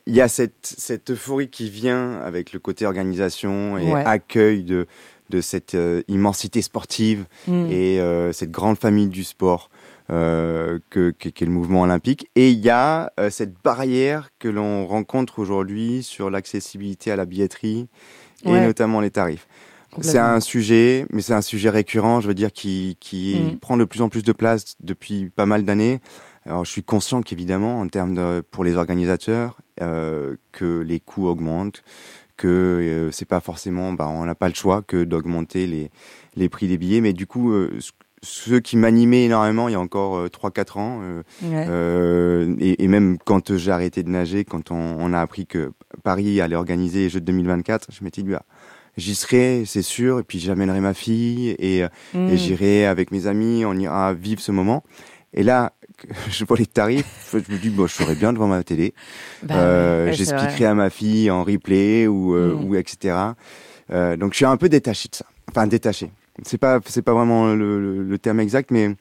[0.07, 4.05] il y a cette, cette euphorie qui vient avec le côté organisation et Ouais.
[4.05, 4.87] accueil de,
[5.31, 7.66] de cette euh, immensité sportive Hmm.
[7.70, 9.70] et euh, cette grande famille du sport
[10.12, 12.29] euh, que que- qu'est le mouvement olympique.
[12.37, 17.25] Et il y a euh, cette barrière que l'on rencontre aujourd'hui sur l'accessibilité à la
[17.25, 17.88] billetterie
[18.44, 18.64] et Ouais.
[18.66, 19.46] notamment les tarifs.
[20.01, 23.59] C'est un sujet, mais c'est un sujet récurrent, je veux dire, qui, qui Mm.
[23.59, 26.01] prend de plus en plus de place depuis pas mal d'années.
[26.46, 31.27] Alors, je suis conscient qu'évidemment, en termes de, pour les organisateurs, euh, que les coûts
[31.27, 31.83] augmentent,
[32.38, 35.90] que euh, c'est pas forcément, bah, on n'a pas le choix que d'augmenter les,
[36.37, 37.03] les prix des billets.
[37.03, 40.78] Mais du coup, euh, ce- ceux qui m'animaient énormément il y a encore euh, 3-4
[40.78, 41.66] ans, euh, Ouais.
[41.68, 45.72] euh, et, et même quand j'ai arrêté de nager, quand on, on a appris que
[46.04, 48.44] Paris allait organiser les Jeux de 2024, je m'étais dit, ah,
[48.96, 52.28] j'y serai, c'est sûr, et puis j'amènerai ma fille, et, euh, Hmm.
[52.30, 54.85] et j'irai avec mes amis, on ira vivre ce moment.
[55.35, 55.72] Et là,
[56.30, 58.94] je vois les tarifs, je me dis, bon, je serai bien devant ma télé.
[59.42, 62.64] Bah, Euh, ouais, J'expliquerai à ma fille en replay ou, euh, Mm.
[62.68, 63.16] ou etc.
[63.90, 65.24] Euh, donc je suis un peu détaché de ça.
[65.50, 66.11] Enfin détaché.
[66.44, 68.94] C'est pas c'est pas vraiment le, le- le terme exact, mais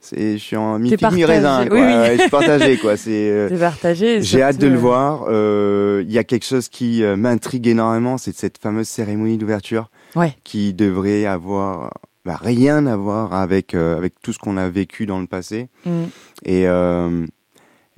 [0.00, 1.66] c'est je suis en mi figue mi raisin.
[1.66, 1.76] Quoi.
[1.76, 1.82] oui.
[1.84, 2.96] Ouais, je suis partagé quoi.
[3.04, 4.22] C'est euh, partagé.
[4.22, 5.24] j'ai hâte de le euh, voir.
[5.28, 10.34] Euh, Il y a quelque chose qui m'intrigue énormément, c'est cette fameuse cérémonie d'ouverture Ouais.
[10.44, 11.92] qui devrait avoir
[12.24, 15.68] bah, rien à voir avec euh, avec tout ce qu'on a vécu dans le passé
[15.84, 16.04] hmm.
[16.46, 16.66] et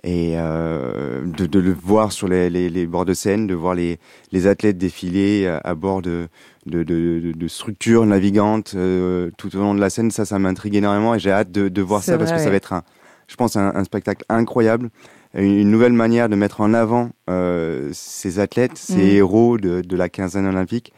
[0.03, 3.75] et euh, de, de le voir sur les, les, les bords de scène, de voir
[3.75, 3.99] les,
[4.33, 6.29] les athlètes défiler à, à bord de,
[6.67, 10.75] de, de, de- structures navigantes euh, tout au long de la scène, ça, ça m'intrigue
[10.75, 12.83] énormément et j'ai hâte de, de voir ça parce que ça va être, un,
[13.29, 14.91] je pense, un, un spectacle incroyable,
[15.35, 19.17] une nouvelle manière de mettre en avant euh, ces athlètes, ces Mhm.
[19.17, 20.93] héros de, de la quinzaine olympique.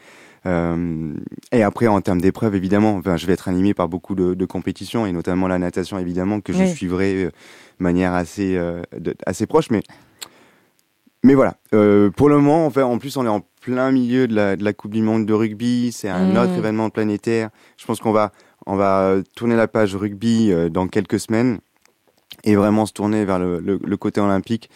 [0.45, 1.13] Euh,
[1.53, 5.05] et après, en termes d'épreuves, évidemment, enfin, je vais être animé par beaucoup de, compétitions,
[5.05, 7.31] et notamment la natation, évidemment, que je suivrai de
[7.79, 8.59] manière assez,
[9.25, 9.69] assez proche.
[9.69, 9.81] Mais,
[11.23, 14.27] mais voilà, euh, pour le moment, en, fait, en plus, on est en plein milieu
[14.27, 15.91] de la, de la Coupe du Monde de rugby.
[15.93, 16.37] C'est un Mm.
[16.37, 17.49] autre événement planétaire.
[17.77, 18.31] Je pense qu'on va,
[18.65, 21.59] on va tourner la page rugby euh, dans quelques semaines
[22.43, 24.69] et vraiment se tourner vers le, le, le côté olympique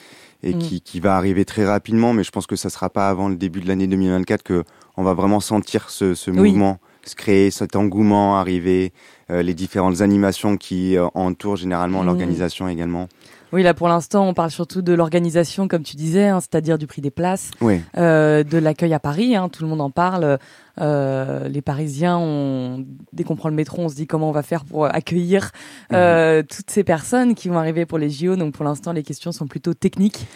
[0.43, 0.57] et Mm.
[0.59, 2.13] qui, qui va arriver très rapidement.
[2.13, 4.63] Mais je pense que ça sera pas avant le début de l'année 2024 que
[4.95, 6.37] on va vraiment sentir ce, ce Oui.
[6.51, 8.93] mouvement se créer, cet engouement arriver,
[9.29, 13.07] euh, les différentes animations qui euh, entourent généralement l'organisation également.
[13.53, 16.85] Oui, là pour l'instant, on parle surtout de l'organisation, comme tu disais, hein, c'est-à-dire du
[16.85, 17.79] prix des places, Oui.
[17.97, 19.37] euh, de l'accueil à Paris.
[19.37, 20.37] hein, tout le monde en parle.
[20.81, 24.43] Euh, les Parisiens, on, dès qu'on prend le métro, on se dit comment on va
[24.43, 25.51] faire pour accueillir
[25.93, 28.35] euh, toutes ces personnes qui vont arriver pour les JO.
[28.35, 30.27] Donc pour l'instant, les questions sont plutôt techniques.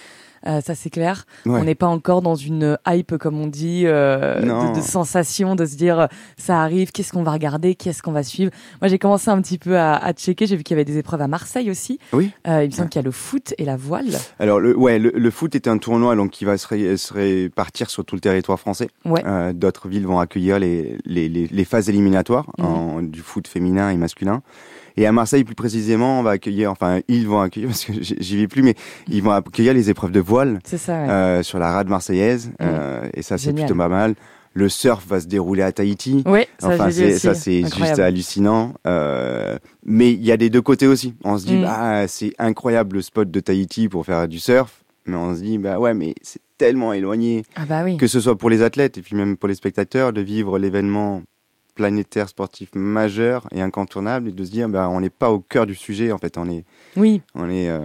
[0.47, 1.25] Euh, ça c'est clair.
[1.45, 1.59] Ouais.
[1.59, 5.65] On n'est pas encore dans une hype comme on dit, euh, de, de sensation, de
[5.65, 8.51] se dire euh, ça arrive, qu'est-ce qu'on va regarder, qu'est-ce qu'on va suivre.
[8.81, 10.47] Moi j'ai commencé un petit peu à, à checker.
[10.47, 11.99] J'ai vu qu'il y avait des épreuves à Marseille aussi.
[12.13, 12.31] Oui.
[12.47, 14.07] Euh, il me semble qu'il y a le foot et la voile.
[14.39, 17.13] Alors, le, ouais, le, le foot est un tournoi donc qui va se, ré- se
[17.13, 18.87] répartir sur tout le territoire français.
[19.05, 19.23] Ouais.
[19.53, 22.65] D'autres villes vont accueillir les, les, les, les phases éliminatoires Mhm.
[22.65, 24.41] en- du foot féminin et masculin.
[24.97, 28.37] Et à Marseille, plus précisément, on va accueillir, enfin, ils vont accueillir, parce que j'y
[28.37, 28.75] vais plus, mais
[29.07, 30.93] ils vont accueillir les épreuves de voile C'est ça.
[31.01, 31.09] ouais.
[31.09, 32.51] euh, sur la rade marseillaise.
[32.61, 34.15] euh, et ça, c'est plutôt pas mal.
[34.53, 36.23] Le surf va se dérouler à Tahiti.
[36.25, 38.73] Ouais, ça Enfin, ça, c'est juste hallucinant.
[38.85, 41.15] Euh, mais il y a des deux côtés aussi.
[41.23, 41.61] On se dit, Mm.
[41.61, 44.83] bah, c'est incroyable le spot de Tahiti pour faire du surf.
[45.05, 47.95] Mais on se dit, bah ouais, mais c'est tellement éloigné, Ah bah oui.
[47.97, 51.23] que ce soit pour les athlètes et puis même pour les spectateurs, de vivre l'événement
[51.81, 55.65] planétaire sportif majeur et incontournable et de se dire, bah, on n'est pas au cœur
[55.65, 56.37] du sujet, en fait.
[56.37, 56.63] On est,
[56.95, 57.23] Oui.
[57.33, 57.79] on est, euh,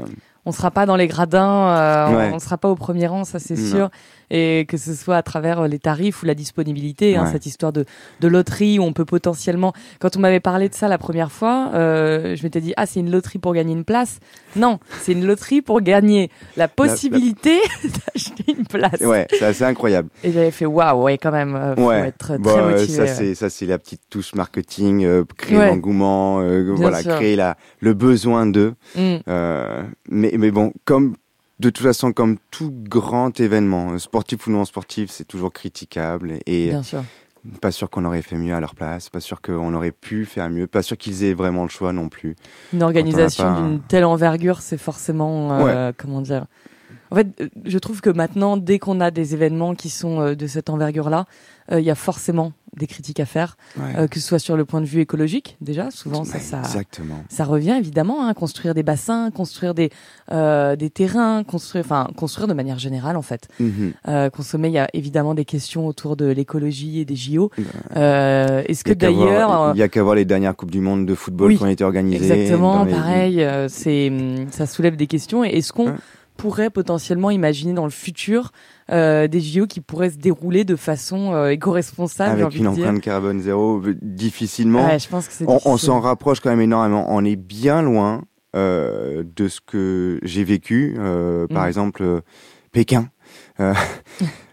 [0.44, 2.30] on sera pas dans les gradins, euh, on- Ouais.
[2.34, 3.88] on, sera pas au premier rang, ça c'est sûr.
[4.30, 7.72] Et que ce soit à travers euh, les tarifs ou la disponibilité, hein, cette histoire
[7.72, 7.84] de,
[8.20, 9.72] de loterie où on peut potentiellement.
[10.00, 13.00] Quand on m'avait parlé de ça la première fois, euh, je m'étais dit ah c'est
[13.00, 14.18] une loterie pour gagner une place.
[14.56, 19.00] Non, c'est une loterie pour gagner la possibilité d'acheter une place.
[19.00, 20.08] ouais, c'est assez incroyable.
[20.24, 22.08] Et j'avais fait waouh, ouais quand même, euh, faut Ouais.
[22.08, 22.92] être très Bon, euh, motivé.
[22.92, 25.66] ça c'est ça c'est la petite touche marketing, euh, créer Ouais.
[25.68, 27.14] l'engouement, euh, voilà, sûr.
[27.16, 28.74] créer la le besoin d'eux.
[28.96, 29.16] Mm.
[29.28, 31.14] Euh, mais, mais bon, comme
[31.60, 36.38] de toute façon, comme tout grand événement, euh, sportif ou non sportif, c'est toujours critiquable
[36.46, 37.02] et Bien sûr.
[37.60, 40.50] pas sûr qu'on aurait fait mieux à leur place, pas sûr qu'on aurait pu faire
[40.50, 42.36] mieux, pas sûr qu'ils aient vraiment le choix non plus.
[42.72, 46.46] Une organisation un- d'une telle envergure, c'est forcément, euh, comment dire.
[47.10, 50.34] En fait, euh, je trouve que maintenant, dès qu'on a des événements qui sont euh,
[50.34, 51.26] de cette envergure-là,
[51.72, 53.56] euh, il y a forcément des critiques à faire,
[53.96, 56.62] euh, que ce soit sur le point de vue écologique, déjà, souvent ça, ça,
[57.28, 59.90] ça revient évidemment, hein, construire des bassins, construire des,
[60.30, 63.48] euh, des terrains, construire, enfin, construire de manière générale en fait.
[63.60, 63.92] Mhm.
[64.08, 67.50] Euh, consommer, il y a évidemment des questions autour de l'écologie et des JO.
[67.96, 71.14] Euh, Est-ce que d'ailleurs, il y a qu'à voir les dernières coupes du monde de
[71.14, 72.24] football Oui, qui ont été organisées.
[72.30, 73.42] Exactement, les- pareil.
[73.42, 75.44] euh, c'est, hum, ça soulève des questions.
[75.44, 75.94] Et est-ce qu'on.
[76.36, 78.50] Pourrait potentiellement imaginer dans le futur
[78.90, 83.40] euh, des JO qui pourraient se dérouler de façon euh, éco-responsable, Avec une empreinte carbone
[83.40, 84.86] zéro, euh, difficilement.
[84.86, 87.06] Ouais, je pense que c'est On, s'en rapproche quand même énormément.
[87.08, 88.22] On est bien loin
[88.54, 90.94] euh, de ce que j'ai vécu.
[91.50, 91.68] Par Mm.
[91.68, 92.20] exemple,
[92.72, 93.08] Pékin.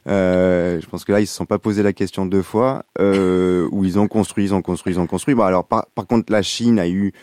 [0.05, 2.83] Je pense que là, ils se sont pas posé la question deux fois.
[2.99, 5.35] Où ils ont construit, ils ont construit, ils ont construit.
[5.35, 7.13] Bon, alors par, par contre, la Chine a eu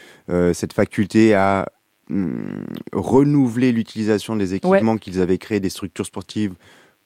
[0.53, 1.67] cette faculté à
[2.11, 6.55] hum, renouveler l'utilisation des équipements qu'ils avaient créés, des structures sportives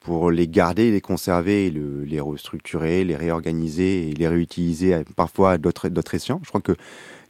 [0.00, 5.58] pour les garder, les conserver, le- les restructurer, les réorganiser et les réutiliser parfois à
[5.58, 6.40] d'autres escients.
[6.42, 6.72] Je crois que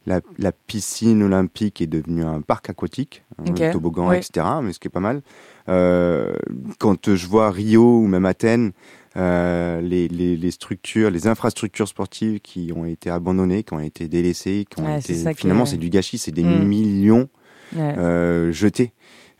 [0.05, 4.45] la, la piscine olympique est devenue un parc aquatique, un Ok, toboggan, etc.
[4.61, 5.21] Mais ce qui est pas mal.
[5.69, 6.35] Euh,
[6.77, 8.71] quand je vois Rio ou même Athènes,
[9.17, 14.07] euh, les, les, les structures, les infrastructures sportives qui ont été abandonnées, qui ont été
[14.09, 16.67] délaissées, qui ont Ouais, été finalement est- c'est du gâchis, c'est des Mm.
[16.67, 17.29] millions
[17.75, 17.95] Ouais.
[17.97, 18.91] euh, jetés.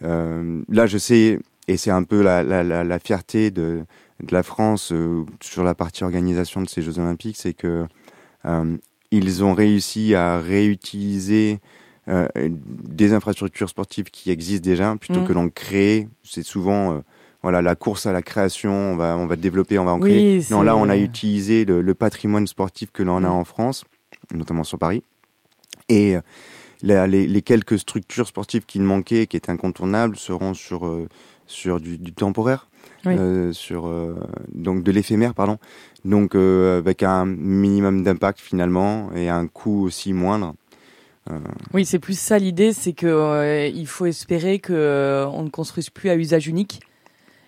[0.04, 3.82] Euh, là, je sais, et c'est un peu la, la, la, la fierté de,
[4.24, 7.86] de la France euh, sur la partie organisation de ces Jeux Olympiques, c'est que
[9.12, 11.60] ils ont réussi à réutiliser
[12.08, 15.26] euh, des infrastructures sportives qui existent déjà plutôt Mm.
[15.28, 16.08] que d'en créer.
[16.24, 17.00] C'est souvent euh,
[17.42, 18.72] voilà la course à la création.
[18.74, 20.38] On va on va développer, on va en créer.
[20.40, 23.32] Oui, Non, là, on a utilisé le, le patrimoine sportif que l'on a Mm.
[23.32, 23.86] en France,
[24.34, 25.02] notamment sur Paris.
[25.90, 26.16] Et
[26.84, 31.08] la- les, les quelques structures sportives qui manquaient, qui étaient incontournables, seront sur, euh,
[31.48, 32.68] sur du, du temporaire,
[33.06, 33.16] Oui.
[33.18, 34.16] euh, sur, euh,
[34.54, 35.58] donc de l'éphémère, pardon.
[36.04, 40.54] Donc euh, avec un minimum d'impact finalement et un coût aussi moindre.
[41.74, 46.10] Oui, c'est plus ça l'idée, c'est que il faut espérer que on ne construise plus
[46.12, 46.82] à usage unique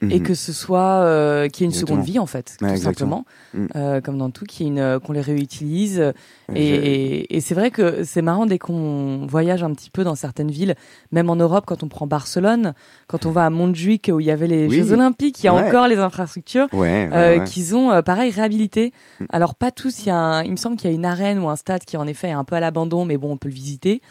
[0.02, 0.24] et Mhm.
[0.24, 1.96] que ce soit euh, qu'il y ait une Exactement.
[2.02, 3.26] seconde vie en fait, Ouais, tout exactement.
[3.54, 3.68] simplement, Mm.
[3.76, 6.14] Euh, comme dans tout, qu'il y ait une- euh, qu'on les réutilise.
[6.54, 10.14] Et, et, et c'est vrai que c'est marrant dès qu'on voyage un petit peu dans
[10.16, 10.76] certaines villes,
[11.12, 12.74] même en Europe, quand on prend Barcelone,
[13.08, 14.78] quand on va à Montjuic où il y avait les Oui.
[14.78, 15.68] Jeux Olympiques, il y a Ouais.
[15.68, 16.68] encore les infrastructures.
[16.74, 18.94] Ouais, Euh, qu'ils ont euh, pareil réhabilité.
[19.20, 19.26] Mm.
[19.30, 21.40] Alors pas tous, il y a un- il me semble qu'il y a une arène
[21.40, 23.50] ou un stade qui en effet est un peu à l'abandon, mais bon on peut
[23.50, 24.02] le visiter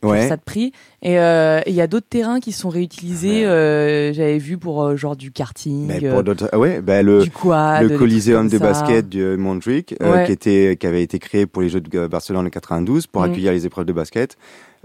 [0.00, 0.28] pour Ouais.
[0.28, 0.72] ça de prix.
[1.02, 3.40] Et euh, et il y a d'autres terrains qui sont réutilisés.
[3.42, 3.46] Ouais.
[3.46, 7.30] euh, J'avais vu pour euh, genre du karting, pour d'autres, ah ouais, bah, le, du
[7.30, 10.24] quad, le Coliseum de basket de Montjuic, Ouais.
[10.26, 13.24] qui, était, qui avait été créé pour les Jeux de Barcelone en 92 pour Mm.
[13.24, 14.36] accueillir les épreuves de basket,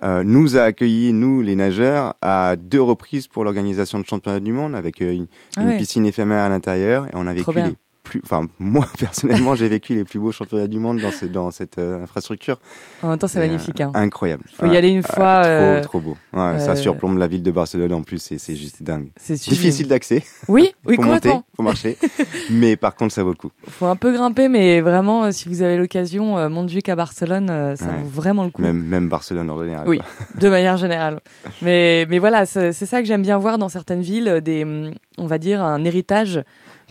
[0.03, 4.51] euh, nous a accueillis, nous les nageurs, à deux reprises pour l'organisation de championnat du
[4.51, 7.75] monde avec euh, une, Ah une piscine éphémère à l'intérieur et on a vécu les
[8.03, 11.51] plus, enfin moi personnellement, j'ai vécu les plus beaux championnats du monde dans, ce, dans
[11.51, 12.59] cette euh, infrastructure.
[13.01, 13.79] En même temps, c'est euh, magnifique.
[13.81, 13.91] Hein.
[13.95, 14.43] Incroyable.
[14.53, 16.17] Faut y aller une fois, euh, trop beau.
[16.33, 19.09] Ouais, euh, Ça surplombe la ville de Barcelone en plus c'est juste dingue.
[19.15, 19.33] C'est.
[19.35, 20.23] Difficile d'accès.
[20.47, 21.43] Oui, oui, faut monter, complètement.
[21.55, 21.97] faut marcher.
[22.51, 23.51] mais par contre, ça vaut le coup.
[23.67, 27.91] Faut un peu grimper, mais vraiment, si vous avez l'occasion, Montjuic à Barcelone, ça Ouais.
[28.03, 28.61] vaut vraiment le coup.
[28.61, 29.87] Même, même Barcelone en général.
[29.87, 30.07] Oui, quoi.
[30.39, 31.19] de manière générale.
[31.61, 35.27] Mais, mais voilà, c'est ça que j'aime bien voir dans certaines villes, des, hum, on
[35.27, 36.41] va dire, un héritage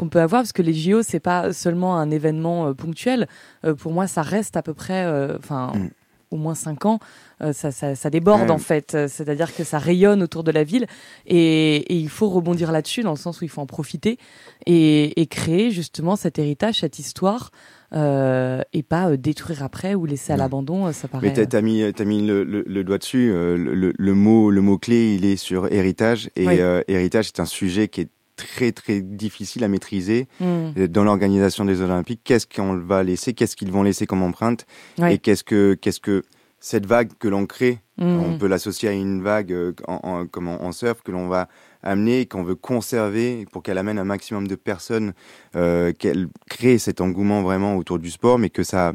[0.02, 3.28] qu'on peut avoir, parce que les JO, c'est pas seulement un événement euh, ponctuel.
[3.64, 5.90] Euh, pour moi, ça reste à peu près, euh, enfin, Mm.
[6.32, 6.98] au moins cinq ans.
[7.40, 8.50] Euh, ça, ça, ça déborde Ouais.
[8.50, 8.96] en fait.
[9.06, 10.86] C'est-à-dire que ça rayonne autour de la ville,
[11.26, 14.18] et, et il faut rebondir là-dessus, dans le sens où il faut en profiter
[14.66, 17.50] et, et créer justement cet héritage, cette histoire.
[17.94, 21.30] euh, et pas euh, détruire après ou laisser à l'abandon, ça paraît.
[21.36, 23.30] Mais t'as mis, mis le, le- le doigt dessus.
[23.30, 26.30] le, mot, le mot clé, il est sur héritage.
[26.34, 26.58] Et Oui.
[26.88, 30.72] héritage, c'est un sujet qui est très très difficile à maîtriser Hmm.
[30.78, 32.20] Euh, dans l'organisation des Olympiques.
[32.24, 33.34] Qu'est-ce qu'on va laisser?
[33.34, 34.66] Qu'est-ce qu'ils vont laisser comme empreinte?
[34.98, 35.14] Ouais.
[35.14, 36.22] Et qu'est-ce que qu'est-ce que
[36.60, 38.20] cette vague que l'on crée Hmm.
[38.20, 41.48] On peut l'associer à une vague euh, en, en- comme en, surf que l'on va
[41.82, 45.12] amener, et qu'on veut conserver pour qu'elle amène un maximum de personnes,
[45.56, 48.94] euh, qu'elle crée cet engouement vraiment autour du sport, mais que ça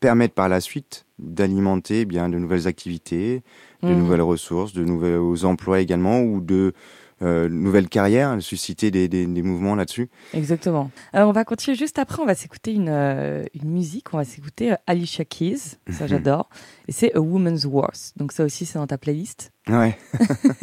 [0.00, 3.42] permette par la suite d'alimenter eh bien de nouvelles activités,
[3.82, 3.98] de Mhm.
[3.98, 6.72] nouvelles ressources, de nouveaux emplois également, ou de
[7.22, 10.08] euh, nouvelles carrières, susciter des, des, des mouvements là-dessus.
[10.34, 10.90] Exactement.
[11.12, 12.22] Alors, on va continuer juste après.
[12.22, 14.14] On va s'écouter une, euh, une musique.
[14.14, 15.56] On va s'écouter euh, Alicia Keys.
[15.90, 16.08] Ça, Mhm.
[16.08, 16.48] j'adore.
[16.86, 18.12] Et c'est A Woman's Worth.
[18.16, 19.50] Donc, ça aussi, c'est dans ta playlist.
[19.68, 19.98] Ouais,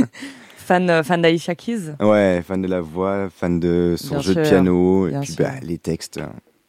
[0.57, 4.41] Fan, fan d'Alicia Keys, ouais, fan de la voix, fan de son Bien jeu de
[4.41, 6.25] piano, et puis bah, les textes euh,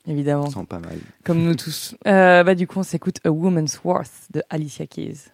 [0.06, 0.50] évidemment.
[0.50, 0.98] sont pas mal.
[1.24, 1.94] Comme nous tous.
[2.04, 5.30] Bah, du coup, on s'écoute A Woman's Worth de Alicia Keys.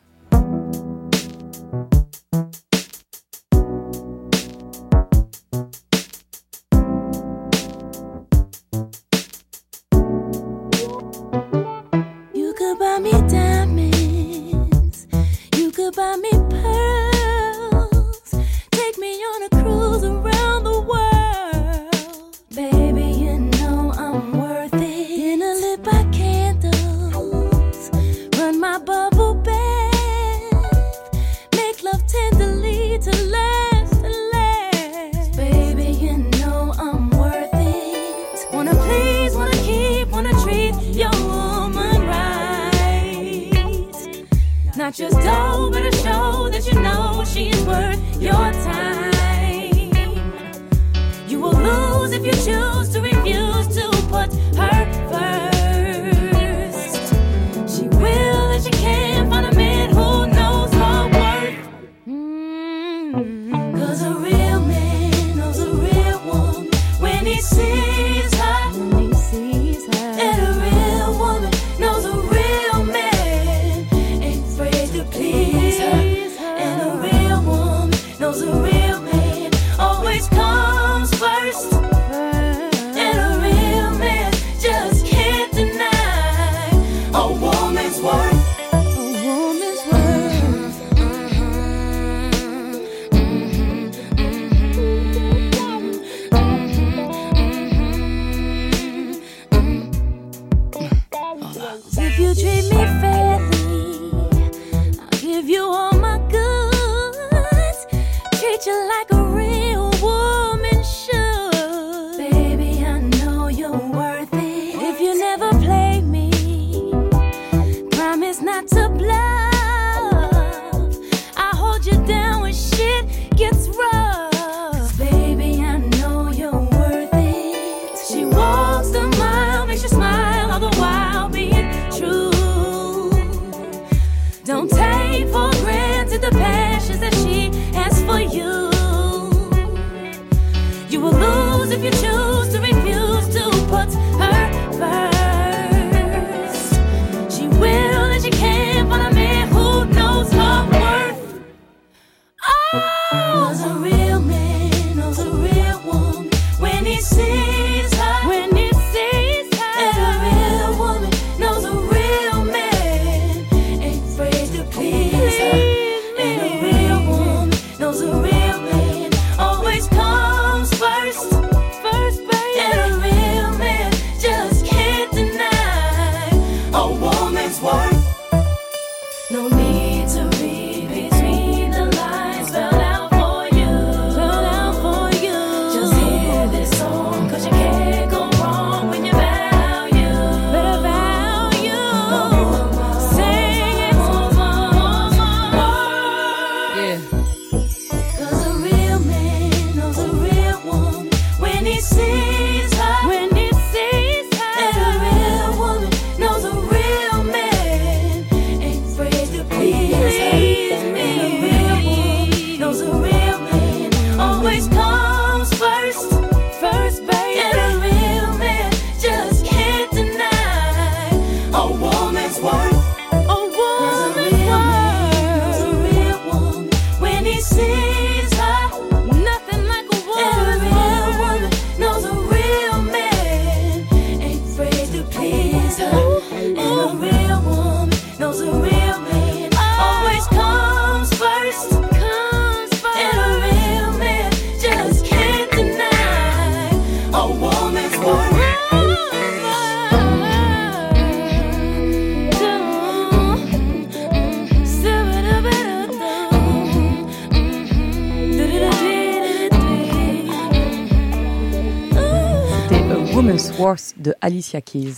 [264.43, 264.95] Alicia Keys.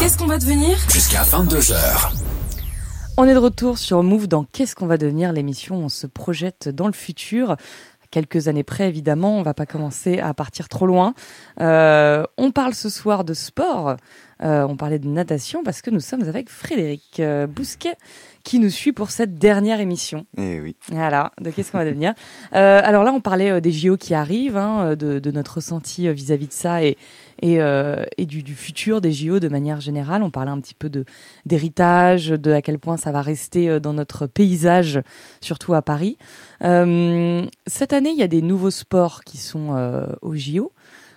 [0.00, 2.10] Qu'est-ce qu'on va devenir Jusqu'à 22h.
[3.16, 5.32] On est de retour sur Move dans Qu'est-ce qu'on va devenir?
[5.32, 7.54] L'émission On se projette dans le futur.
[8.10, 11.14] Quelques années près, évidemment, on va pas commencer à partir trop loin.
[11.60, 13.94] Euh, on parle ce soir de sport.
[14.42, 17.94] Euh, on parlait de natation parce que nous sommes avec Frédéric euh, Bousquet
[18.44, 20.26] qui nous suit pour cette dernière émission.
[20.36, 20.76] Eh oui.
[20.90, 22.14] Voilà, de qu'est-ce qu'on va devenir.
[22.54, 26.06] Euh, alors là, on parlait euh, des JO qui arrivent, hein, de, de notre ressenti
[26.06, 26.96] euh, vis-à-vis de ça et,
[27.42, 30.22] et, euh, et du, du futur des JO de manière générale.
[30.22, 31.04] On parlait un petit peu de
[31.46, 35.00] d'héritage, de à quel point ça va rester euh, dans notre paysage,
[35.40, 36.16] surtout à Paris.
[36.62, 40.72] Euh, cette année, il y a des nouveaux sports qui sont euh, aux JO.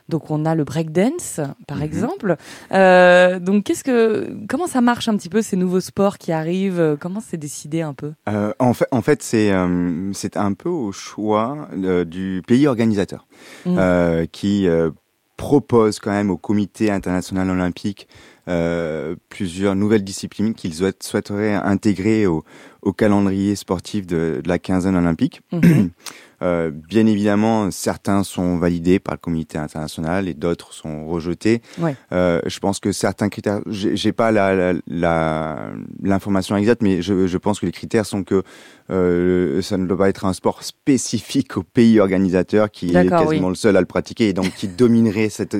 [0.09, 1.83] Donc on a le breakdance, par Mhm.
[1.83, 2.35] exemple.
[2.71, 6.97] Euh, donc qu'est-ce que, comment ça marche un petit peu ces nouveaux sports qui arrivent?
[6.99, 8.13] Comment c'est décidé un peu?
[8.29, 12.67] Euh, en fait, en fait c'est euh, c'est un peu au choix euh, du pays
[12.67, 13.27] organisateur
[13.65, 13.75] Mm.
[13.77, 14.89] euh, qui euh,
[15.35, 18.07] propose quand même au Comité international olympique
[18.47, 22.43] euh, plusieurs nouvelles disciplines qu'ils souhaiteraient intégrer au,
[22.81, 25.41] au calendrier sportif de, de la quinzaine olympique.
[25.51, 25.89] Mhm.
[26.43, 31.63] Euh, bien évidemment, certains sont validés par le comité international et d'autres sont rejetés.
[31.79, 31.95] Ouais.
[32.11, 35.69] Euh, je pense que certains critères, j'ai pas la la- la-
[36.03, 38.43] l'information exacte, mais je, je pense que les critères sont que
[38.91, 43.47] euh, ça ne doit pas être un sport spécifique au pays organisateur qui est quasiment
[43.47, 43.53] oui.
[43.53, 45.55] le seul à le pratiquer et donc qui dominerait cette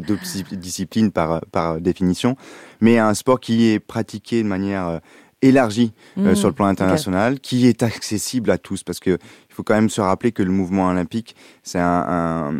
[0.54, 2.36] discipline par par définition,
[2.82, 5.02] mais un sport qui est pratiqué de manière
[5.44, 6.36] euh, élargie euh, Mhm.
[6.36, 9.12] sur le plan international, qui est accessible à tous, parce que
[9.50, 12.54] il faut quand même se rappeler que le mouvement olympique, c'est un, un-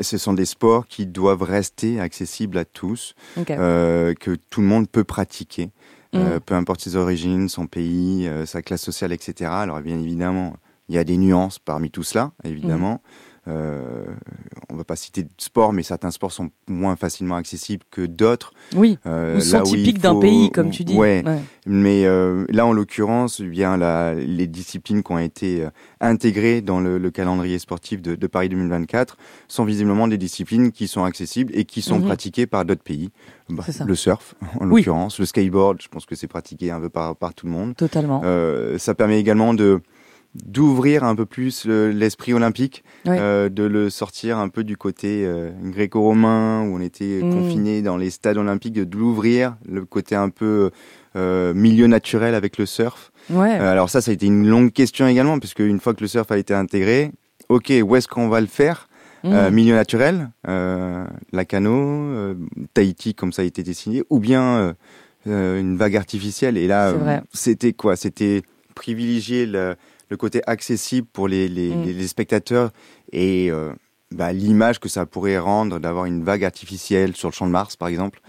[0.00, 3.14] ce sont des sports qui doivent rester accessibles à tous,
[3.58, 5.70] euh, que tout le monde peut pratiquer,
[6.14, 6.40] euh, Mhm.
[6.40, 9.50] peu importe ses origines, son pays, euh, sa classe sociale, etc.
[9.50, 10.56] Alors bien évidemment,
[10.88, 13.02] il y a des nuances parmi tout cela, évidemment.
[13.48, 14.04] Euh,
[14.68, 18.52] on va pas citer de sport, mais certains sports sont moins facilement accessibles que d'autres.
[18.76, 18.98] Oui.
[19.06, 20.94] Euh, Ou sont typiques d'un pays, comme tu dis.
[20.94, 21.40] Ouais, Ouais.
[21.66, 25.66] mais euh, là, en l'occurrence, eh bien la, les disciplines qui ont été
[26.00, 29.16] intégrées dans le, le calendrier sportif de, de Paris 2024
[29.48, 32.04] sont visiblement des disciplines qui sont accessibles et qui sont Mhm.
[32.04, 33.10] pratiquées par d'autres pays.
[33.48, 34.80] Bah, le surf, en Oui.
[34.82, 37.74] l'occurrence, le skateboard, je pense que c'est pratiqué un peu par, par tout le monde.
[37.74, 38.22] Totalement.
[38.78, 39.80] Ça permet également de
[40.44, 42.84] d'ouvrir un peu plus le- l'esprit olympique,
[43.18, 47.32] euh, de le sortir un peu du côté euh, gréco-romain où on était Mm.
[47.34, 50.70] confiné dans les stades olympiques, de l'ouvrir, le côté un peu
[51.16, 53.10] euh, milieu naturel avec le surf.
[53.30, 53.50] ouais.
[53.52, 56.30] Alors ça, ça a été une longue question également, puisque une fois que le surf
[56.30, 57.10] a été intégré,
[57.48, 58.88] ok, où est-ce qu'on va le faire?
[59.24, 60.30] Euh, Milieu naturel,
[61.32, 62.34] Lacano,
[62.74, 64.74] Tahiti, comme ça a été dessiné, ou bien
[65.26, 66.56] une vague artificielle.
[66.56, 66.92] Et là,
[67.32, 67.96] c'était quoi?
[67.96, 68.42] C'était
[68.74, 69.74] privilégier le,
[70.10, 71.82] le côté accessible pour les, les, Mm.
[71.84, 72.70] les- les spectateurs
[73.12, 73.72] et euh,
[74.10, 77.76] bah, l'image que ça pourrait rendre d'avoir une vague artificielle sur le champ de Mars,
[77.76, 78.20] par exemple.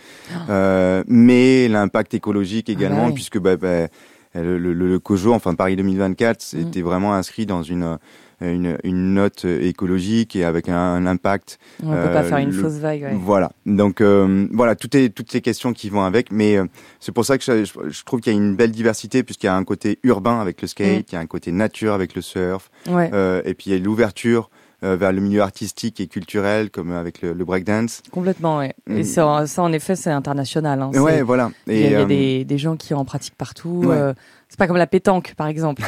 [0.49, 3.07] Euh, mais l'impact écologique également, Ah.
[3.07, 3.13] oui.
[3.13, 3.87] puisque bah, bah,
[4.35, 7.97] le, le, le COJO, enfin Paris 2024, c'était vraiment inscrit dans une,
[8.41, 11.59] une, une note écologique et avec un, un impact.
[11.83, 13.01] On ne peut pas euh, faire une le- fausse vague.
[13.03, 13.15] ouais.
[13.15, 13.51] Voilà.
[13.65, 16.65] Donc euh, voilà, toutes les, toutes les questions qui vont avec, mais euh,
[16.99, 19.47] c'est pour ça que je, je- je trouve qu'il y a une belle diversité puisqu'il
[19.47, 22.15] y a un côté urbain avec le skate, il y a un côté nature avec
[22.15, 24.49] le surf, Ouais, euh, et puis il y a l'ouverture
[24.81, 28.01] euh, vers le milieu artistique et culturel comme avec le, le breakdance.
[28.11, 28.59] complètement.
[28.59, 28.73] Ouais.
[28.89, 29.03] Et Mm.
[29.03, 30.81] ça, ça, en effet, c'est international.
[30.81, 30.91] Hein.
[30.93, 31.51] Ouais, voilà.
[31.67, 33.81] Il y a, il y a euh, des, des gens qui en pratiquent partout.
[33.85, 33.95] Ouais.
[33.97, 34.13] euh,
[34.49, 35.83] c'est pas comme la pétanque, par exemple.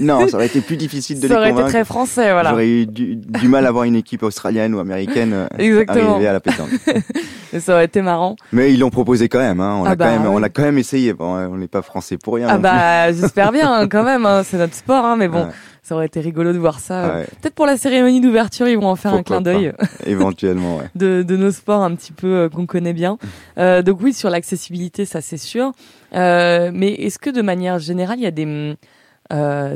[0.00, 1.70] Non, ça aurait été plus difficile de ça les aurait été convaincre.
[1.72, 2.50] très français, voilà.
[2.50, 6.12] J'aurais eu du, du mal à voir une équipe australienne ou américaine euh, Exactement.
[6.14, 6.70] arriver à la pétanque.
[7.52, 8.34] Et ça aurait été marrant.
[8.52, 9.60] Mais ils l'ont proposé quand même.
[9.60, 9.78] Hein.
[9.80, 10.44] On, Ah a bah, quand même on oui.
[10.44, 11.12] a quand même essayé.
[11.12, 12.48] Bon, on n'est pas français pour rien.
[12.50, 14.26] Ah bah, j'espère bien, quand même.
[14.26, 15.50] hein, c'est notre sport, hein, mais bon, Ouais.
[15.88, 17.14] Ça aurait été rigolo de voir ça.
[17.18, 19.72] Ouais, Peut-être pour la cérémonie d'ouverture, ils vont en faire un clin d'œil
[20.04, 20.90] éventuellement, ouais.
[20.96, 23.18] de, de nos sports un petit peu euh, qu'on connaît bien.
[23.58, 25.72] Euh, donc oui, sur l'accessibilité, ça c'est sûr.
[26.14, 28.74] Euh, mais est-ce que de manière générale, il y a des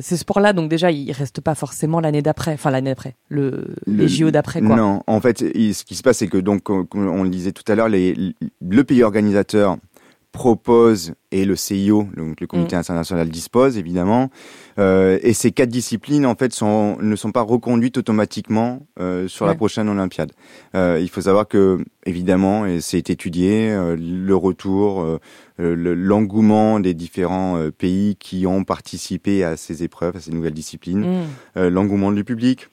[0.00, 3.50] ces sports-là, donc déjà, ils restent pas forcément l'année d'après, enfin l'année d'après, le,
[3.86, 4.76] Le- les JO d'après quoi.
[4.76, 7.64] Non, en fait, il- ce qui se passe, c'est que donc, on le disait tout
[7.70, 9.76] à l'heure, le pays organisateur
[10.32, 12.78] propose et le CIO, donc le Comité Mm.
[12.80, 14.30] international dispose évidemment,
[14.78, 19.46] euh, et ces quatre disciplines en fait sont, ne sont pas reconduites automatiquement euh, sur
[19.46, 20.32] la prochaine Olympiade.
[20.74, 25.18] Euh, il faut savoir que évidemment, et c'est étudié, euh, le retour, euh,
[25.58, 31.00] le- l'engouement des différents pays qui ont participé à ces épreuves, à ces nouvelles disciplines
[31.00, 31.24] Mm.
[31.58, 32.68] euh, l'engouement du public.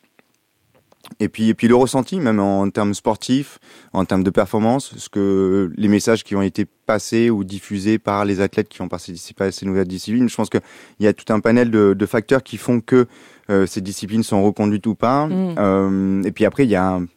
[1.19, 3.59] Et puis, et puis le ressenti, même en termes sportifs,
[3.93, 8.23] en termes de performance, ce que les messages qui ont été passés ou diffusés par
[8.25, 10.61] les athlètes qui ont participé à ces nouvelles disciplines, je pense qu'il
[10.99, 13.07] y a tout un panel de, de facteurs qui font que
[13.49, 15.27] euh, ces disciplines sont reconduites ou pas.
[15.27, 15.55] Mm.
[15.57, 17.07] Euh, et puis après, il y a, un-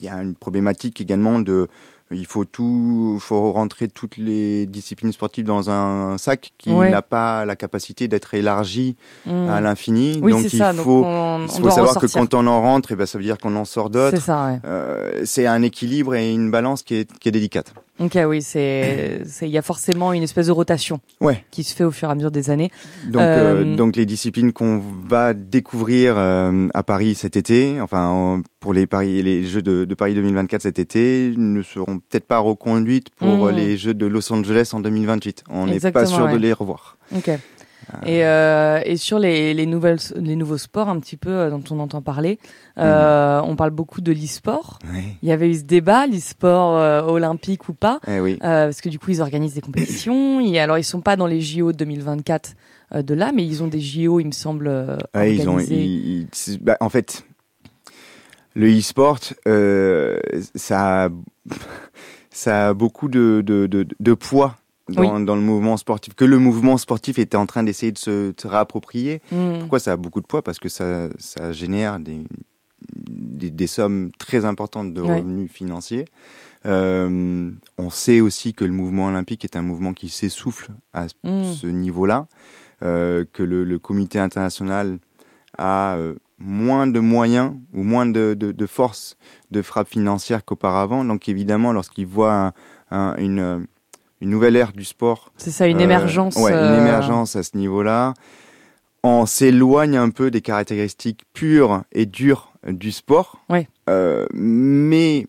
[0.00, 1.66] il y a une problématique également de
[2.10, 6.90] il faut tout, faut rentrer toutes les disciplines sportives dans un sac qui Ouais.
[6.90, 8.96] n'a pas la capacité d'être élargi
[9.26, 9.48] Mm.
[9.48, 10.18] à l'infini.
[10.22, 10.72] Oui, donc c'est il ça.
[10.72, 13.24] Donc faut, on, il faut savoir que quand on en rentre, eh ben, ça veut
[13.24, 14.22] dire qu'on en sort C'est d'autres.
[14.22, 14.60] ça, ouais.
[14.64, 17.74] Euh, c'est un équilibre et une balance qui est, qui est délicate.
[18.00, 21.44] Ok, oui, c'est, il y a forcément une espèce de rotation Ouais.
[21.50, 22.70] qui se fait au fur et à mesure des années.
[23.08, 28.06] Donc, Euh, euh, donc les disciplines qu'on va découvrir euh, à Paris cet été, enfin
[28.06, 32.26] en- pour les Paris, les Jeux de, de Paris 2024 cet été, ne seront peut-être
[32.26, 33.50] pas reconduites pour Mm.
[33.56, 35.42] les Jeux de Los Angeles en 2028.
[35.50, 36.32] On n'est pas sûr ouais.
[36.32, 36.98] de les revoir.
[37.16, 37.30] Ok.
[38.06, 41.62] Et, euh, et sur les, les, nouvelles, les nouveaux sports un petit peu euh, dont
[41.70, 42.38] on entend parler,
[42.78, 44.78] euh, on parle beaucoup de l'e-sport.
[45.22, 48.36] Il y avait eu ce débat, l'e-sport olympique ou pas, Eh oui.
[48.40, 50.40] parce que du coup ils organisent des compétitions.
[50.44, 52.54] Et alors ils sont pas dans les JO 2024
[52.94, 54.68] euh, de là, mais ils ont des JO, il me semble,
[55.14, 57.24] Ouais, ils ont, ils- ils- bah, en fait,
[58.54, 59.18] le e-sport,
[60.54, 61.08] ça, a,
[62.30, 64.56] ça a beaucoup de, de, de, de poids
[64.88, 68.30] dans, dans le mouvement sportif, que le mouvement sportif était en train d'essayer de se,
[68.30, 69.20] de se réapproprier.
[69.32, 69.58] Mm.
[69.60, 70.42] Pourquoi ça a beaucoup de poids?
[70.42, 72.20] Parce que ça, ça génère des,
[73.10, 75.16] des, des sommes très importantes de Ouais.
[75.18, 76.06] revenus financiers.
[76.66, 81.66] Euh, on sait aussi que le mouvement olympique est un mouvement qui s'essouffle à ce
[81.66, 82.26] niveau-là,
[82.82, 84.98] euh, que le, le comité international
[85.56, 89.16] a euh, moins de moyens ou moins de, de, de force
[89.50, 91.04] de frappe financière qu'auparavant.
[91.04, 92.52] Donc évidemment, lorsqu'il voit un-
[92.90, 93.58] un- une, euh,
[94.20, 96.36] une nouvelle ère du sport, C'est ça, une euh, émergence.
[96.36, 98.14] ouais, une euh, émergence à ce niveau-là,
[99.02, 103.40] on s'éloigne un peu des caractéristiques pures et dures du sport.
[103.48, 103.68] Ouais.
[103.88, 105.26] Euh, mais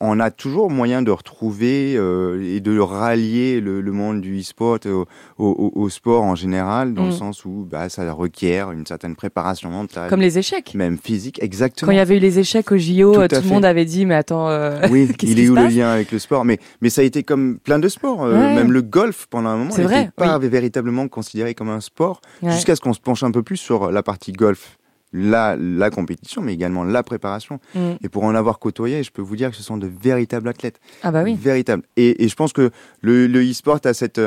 [0.00, 4.78] on a toujours moyen de retrouver euh, et de rallier le, le monde du e-sport
[4.86, 5.06] au,
[5.38, 7.12] au- au- sport en général, dans le Mm.
[7.18, 10.74] sens où bah, ça requiert une certaine préparation mentale, Comme les échecs.
[10.74, 11.90] même physique, Quand exactement.
[11.92, 14.06] il y avait eu les échecs au JO, Tout euh, tout, le monde avait dit
[14.06, 16.44] mais attends, euh, Oui, il qui est où le lien avec le sport?
[16.44, 18.54] Mais, mais ça a été comme plein de sports, euh, Ouais.
[18.54, 22.52] même le golf pendant un moment n'était pas véritablement considéré comme un sport, ouais.
[22.52, 24.77] jusqu'à ce qu'on se penche un peu plus sur la partie golf,
[25.12, 27.60] la, la compétition, mais également la préparation.
[27.74, 27.92] Mm.
[28.02, 30.80] Et pour en avoir côtoyé, je peux vous dire que ce sont de véritables athlètes.
[31.02, 31.34] ah bah oui.
[31.34, 31.82] Véritables.
[31.96, 34.20] Et, et je pense que le, le e-sport a cette,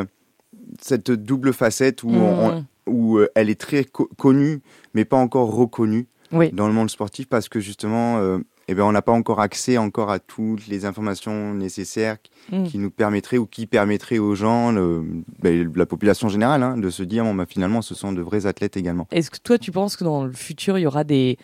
[0.82, 2.65] cette double facette où, on- Mm.
[2.88, 4.61] où euh, elle est très co- connue,
[4.93, 6.51] mais pas encore reconnue Oui.
[6.51, 8.39] dans le monde sportif parce que justement, euh,
[8.72, 12.63] eh ben, on n'a pas encore accès encore à toutes les informations nécessaires qui, Mm.
[12.63, 15.03] qui nous permettraient ou qui permettraient aux gens, le-
[15.41, 18.45] ben, la population générale, hein, de se dire, bon, bah, finalement, ce sont de vrais
[18.47, 19.07] athlètes également.
[19.11, 21.38] Est-ce que toi, tu penses que dans le futur, il y aura des,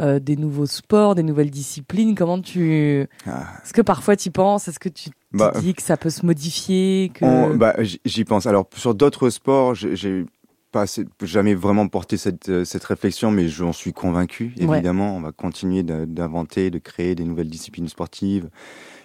[0.00, 2.14] euh, des nouveaux sports, des nouvelles disciplines?
[2.14, 3.06] Comment tu.
[3.26, 3.44] Ah.
[3.64, 4.68] Est-ce que parfois tu y penses?
[4.68, 7.56] Est-ce que tu te Bah, dis que ça peut se modifier que...
[7.56, 7.74] Bah,
[8.04, 8.46] J'y pense.
[8.46, 10.24] Alors, sur d'autres sports, j'ai
[10.70, 14.52] pas assez- jamais vraiment porté cette, euh, cette réflexion, mais j'en suis convaincu.
[14.58, 14.76] Ouais.
[14.76, 18.50] Évidemment, on va continuer d'inventer, de créer des nouvelles disciplines sportives.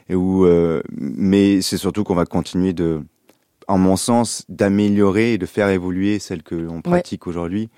[0.09, 3.01] Et où, euh, mais c'est surtout qu'on va continuer de,
[3.69, 7.69] en mon sens, d'améliorer et de faire évoluer celles que l'on pratique aujourd'hui.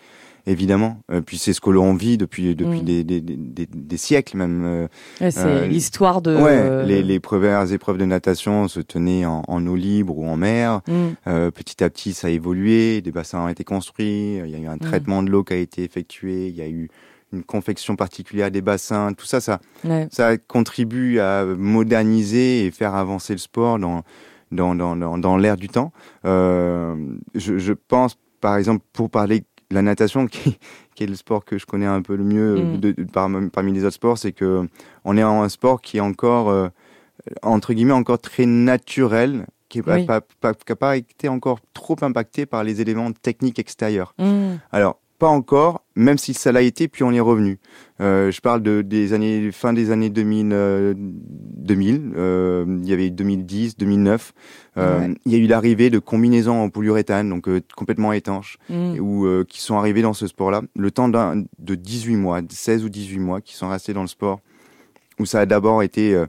[0.48, 1.00] Évidemment.
[1.12, 2.84] Euh, puis c'est ce que l'on vit depuis, depuis Mm.
[2.84, 4.64] des, des, des, des- des siècles même.
[4.66, 4.88] euh,
[5.20, 6.36] Ouais, c'est euh, l'histoire de.
[6.36, 10.38] Ouais, les, les premières épreuves de natation se tenaient en, en eau libre ou en
[10.38, 10.82] mer.
[10.88, 11.50] Mm.
[11.52, 14.68] Petit à petit, ça a évolué, des bassins ont été construits, il y a eu
[14.68, 16.89] un traitement de l'eau qui a été effectué, il y a eu
[17.34, 20.08] une confection particulière des bassins, tout ça, ça, Ouais.
[20.12, 24.04] ça contribue à moderniser et faire avancer le sport dans,
[24.52, 25.91] dans, dans, dans, dans l'ère du temps.
[26.26, 26.96] Euh,
[27.34, 30.57] je, je pense, par exemple, pour parler la natation, qui,
[30.95, 32.78] qui est le sport que je connais un peu le mieux Mm.
[32.80, 34.68] de, de- par- parmi les autres sports, c'est que
[35.03, 36.68] on est en un sport qui est encore, euh,
[37.41, 40.05] entre guillemets, encore très naturel, qui n'a Oui.
[40.80, 44.13] pas, été encore trop impacté par les éléments techniques extérieurs.
[44.20, 44.55] Mm.
[44.72, 47.57] Alors, pas encore, même si ça l'a été, puis on y est revenu.
[48.01, 52.11] Euh, je parle de des années fin des années 2000, euh, 2000.
[52.18, 54.34] euh, il y avait 2010, 2009.
[54.78, 55.16] Euh, Ouais.
[55.26, 59.00] Il y a eu l'arrivée de combinaisons en polyuréthane, donc euh, complètement étanches, Mm.
[59.00, 60.62] ou euh, qui sont arrivés dans ce sport-là.
[60.76, 64.08] Le temps de 18 mois, de 16 ou 18 mois, qui sont restés dans le
[64.08, 64.40] sport,
[65.20, 66.22] où ça a d'abord été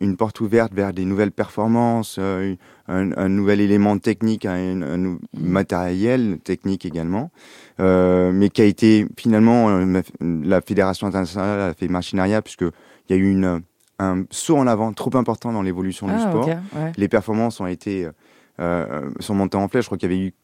[0.00, 2.56] une porte ouverte vers des nouvelles performances, un,
[2.88, 7.30] un nouvel élément technique, un, un nou- matériel technique également,
[7.78, 9.78] mais qui a été finalement
[10.20, 13.60] la fédération internationale a fait machine arrière puisque il y a eu une,
[13.98, 16.46] un saut en avant trop important dans l'évolution du Ah, sport.
[16.48, 16.92] ouais.
[16.96, 18.12] Les performances ont été euh,
[18.60, 19.84] euh, sont montées en flèche.
[19.84, 20.34] Je crois qu'il y avait eu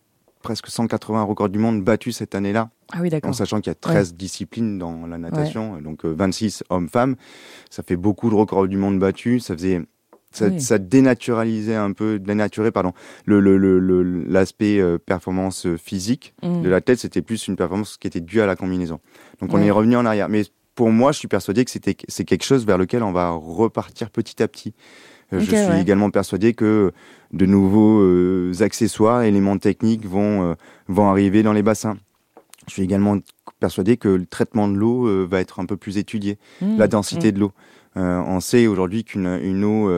[0.43, 3.75] presque 180 records du monde battus cette année-là, Ah oui, en sachant qu'il y a
[3.75, 7.17] 13 disciplines dans la natation, donc euh, 26 hommes-femmes.
[7.71, 9.45] Ça fait beaucoup de records du monde battus.
[9.45, 9.83] Ça faisait
[10.33, 10.61] ça, Oui.
[10.61, 12.93] ça dénaturalisait un peu, dénaturait pardon,
[13.27, 16.63] le le- le- le- l'aspect euh, performance euh, physique Mm.
[16.63, 17.01] de l'athlète.
[17.01, 19.01] C'était plus une performance qui était due à la combinaison.
[19.41, 20.29] Donc on est revenu en arrière.
[20.29, 20.43] Mais
[20.75, 24.43] pour moi, je suis persuadé que c'est quelque chose vers lequel on va repartir petit
[24.43, 24.75] à petit.
[25.33, 25.81] Euh, je suis ouais.
[25.81, 26.93] également persuadé que
[27.33, 30.55] de nouveaux euh, accessoires, éléments techniques vont euh,
[30.89, 31.97] vont arriver dans les bassins.
[32.67, 33.19] Je suis également
[33.59, 36.79] persuadé que le traitement de l'eau euh, va être un peu plus étudié, Mm.
[36.79, 37.53] la densité de l'eau.
[37.97, 39.91] On sait aujourd'hui qu'une une eau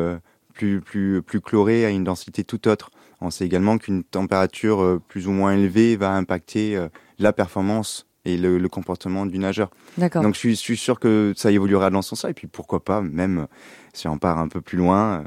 [0.54, 2.90] plus plus plus chlorée a une densité tout autre.
[3.20, 8.58] On sait également qu'une température plus ou moins élevée va impacter la performance et le,
[8.58, 9.70] le comportement du nageur.
[9.98, 12.30] Donc je suis, je suis sûr que ça évoluera dans ce sens-là.
[12.30, 13.46] Et puis pourquoi pas, même
[13.92, 15.22] si on part un peu plus loin, euh,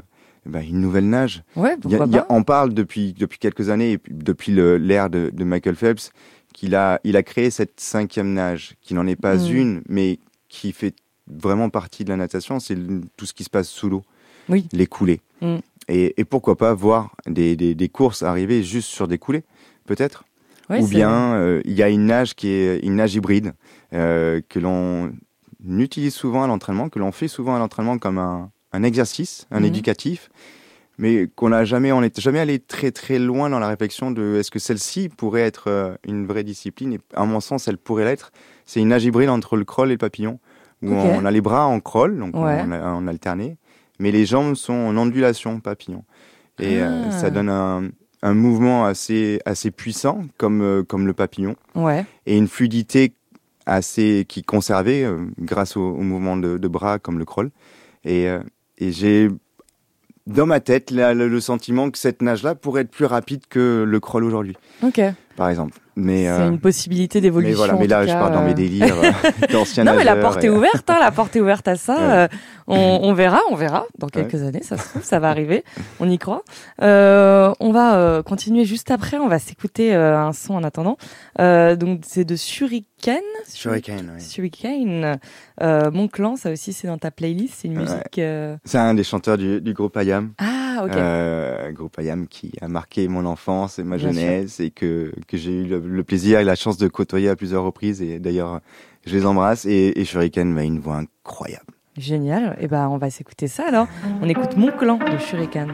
[0.46, 1.42] ben, une nouvelle nage.
[1.56, 3.92] Ouais, Il y a- pourquoi il y a- pas on parle depuis, depuis quelques années,
[3.92, 6.10] et puis depuis l'ère de, de Michael Phelps,
[6.54, 9.52] qu'il a, il a créé cette cinquième nage, qui n'en est pas Mm.
[9.54, 10.18] une, mais
[10.48, 10.94] qui fait
[11.26, 12.60] vraiment partie de la natation.
[12.60, 12.78] C'est
[13.16, 14.04] tout ce qui se passe sous l'eau,
[14.48, 14.66] Oui.
[14.72, 15.20] les coulées.
[15.42, 15.56] Mm.
[15.88, 19.44] Et, et pourquoi pas voir des, des, des courses arriver juste sur des coulées,
[19.86, 20.24] peut-être
[20.68, 23.52] Ouais, ou bien euh, il y a une nage qui est une nage hybride
[23.92, 25.12] euh, que l'on
[25.66, 29.60] utilise souvent à l'entraînement, que l'on fait souvent à l'entraînement comme un, un exercice, un
[29.60, 29.66] Mhm.
[29.66, 30.28] éducatif,
[30.98, 34.36] mais qu'on n'a jamais, on n'est jamais allé très très loin dans la réflexion de
[34.38, 36.94] est-ce que celle-ci pourrait être euh, une vraie discipline.
[36.94, 38.32] Et à mon sens, elle pourrait l'être.
[38.64, 40.40] C'est une nage hybride entre le crawl et le papillon,
[40.82, 42.60] où on a les bras en crawl, donc Ouais.
[42.64, 43.56] on, en alterné,
[43.98, 46.04] mais les jambes sont en ondulation papillon.
[46.58, 47.10] Et euh, Ah.
[47.10, 47.90] ça donne un,
[48.22, 52.04] un mouvement assez, assez puissant, comme, euh, comme le papillon, Ouais.
[52.26, 53.12] et une fluidité
[53.66, 57.50] assez qui conservée euh, grâce au, au mouvement de, de bras, comme le crawl.
[58.04, 58.38] Et, euh,
[58.78, 59.28] et j'ai
[60.26, 63.84] dans ma tête la- le, le sentiment que cette nage-là pourrait être plus rapide que
[63.86, 65.00] le crawl aujourd'hui, Ok.
[65.36, 65.78] Par exemple.
[65.98, 67.56] Mais, C'est euh, une possibilité mais d'évolution.
[67.56, 68.46] voilà, en mais là, je pars dans euh.
[68.46, 71.40] mes délires euh, d'anciens Non, mais la porte et- est ouverte, hein, la porte est
[71.40, 71.94] ouverte à ça.
[71.94, 72.00] Ouais.
[72.02, 72.28] euh,
[72.66, 73.86] on, on verra, on verra.
[73.98, 75.64] Dans quelques années, ça se trouve, ça va arriver.
[75.98, 76.42] On y croit.
[76.82, 79.16] Euh, on va euh, continuer juste après.
[79.16, 80.98] On va s'écouter euh, un son en attendant.
[81.40, 83.20] Euh, donc, c'est de Shuriken.
[83.54, 84.20] Shuriken, ouais.
[84.22, 85.18] Shuriken.
[85.62, 87.54] Euh, Mon clan, ça aussi, c'est dans ta playlist.
[87.62, 87.84] C'est une Ouais.
[87.84, 88.18] musique.
[88.18, 90.32] euh, C'est un des chanteurs du, du groupe Ayam.
[90.38, 90.92] Ah, ok.
[90.94, 94.20] Euh, groupe Ayam qui a marqué mon enfance et ma Bien sûr.
[94.20, 97.36] jeunesse et que, que j'ai eu le, le plaisir et la chance de côtoyer à
[97.36, 98.60] plusieurs reprises et d'ailleurs
[99.06, 101.64] je les embrasse et, et Shuriken a une voix incroyable.
[101.96, 102.56] Génial.
[102.60, 103.86] Et ben, on va s'écouter ça alors.
[104.20, 105.72] On écoute Mon clan de Shuriken.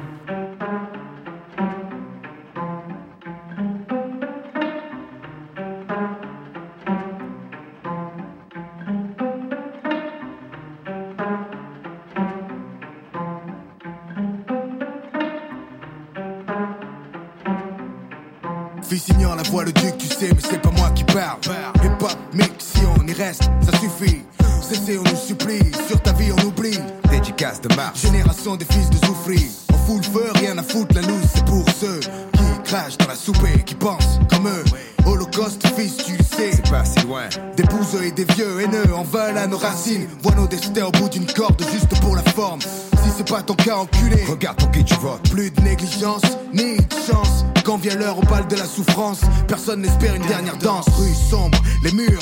[28.53, 29.51] Génération des fils de Zoufri.
[29.73, 33.07] On fout le feu, rien à foutre, la loose, c'est pour ceux qui crachent dans
[33.07, 34.65] la soupe et qui pensent comme eux.
[35.07, 36.53] Holocauste, fils, tu le sais.
[36.53, 37.29] C'est pas si loin.
[37.57, 40.07] Des bouseux et des vieux haineux en veulent à nos racines.
[40.23, 42.61] Vois nos destins au bout d'une corde juste pour la forme.
[42.61, 44.23] Si c'est pas ton cas, enculé.
[44.29, 45.29] Regarde pour qui tu votes.
[45.31, 46.23] Plus de négligence,
[46.53, 47.45] ni de chance.
[47.65, 50.87] Quand vient l'heure au bal de la souffrance, personne n'espère une dernière danse.
[50.97, 52.22] Rue sombre, les murs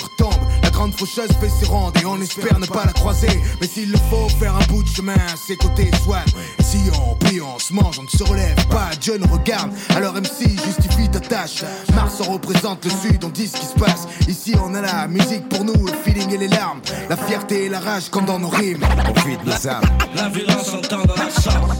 [1.01, 3.41] faucheuse fait ses rondes et on espère ne pas la croiser.
[3.61, 6.23] Mais s'il le faut, faire un bout de chemin à ses côtés, soit.
[6.59, 8.91] Et si on prie, on se mange, on ne se relève pas.
[9.01, 11.65] Dieu nous regarde, alors MC justifie ta tâche.
[11.95, 14.07] Mars on représente le sud, on dit ce qui se passe.
[14.29, 16.83] Ici on a la musique pour nous, le feeling et les larmes.
[17.09, 18.85] La fierté et la rage comme dans nos rimes.
[19.09, 19.85] On vide nos âmes.
[20.15, 21.77] La violence entend dans la chambre.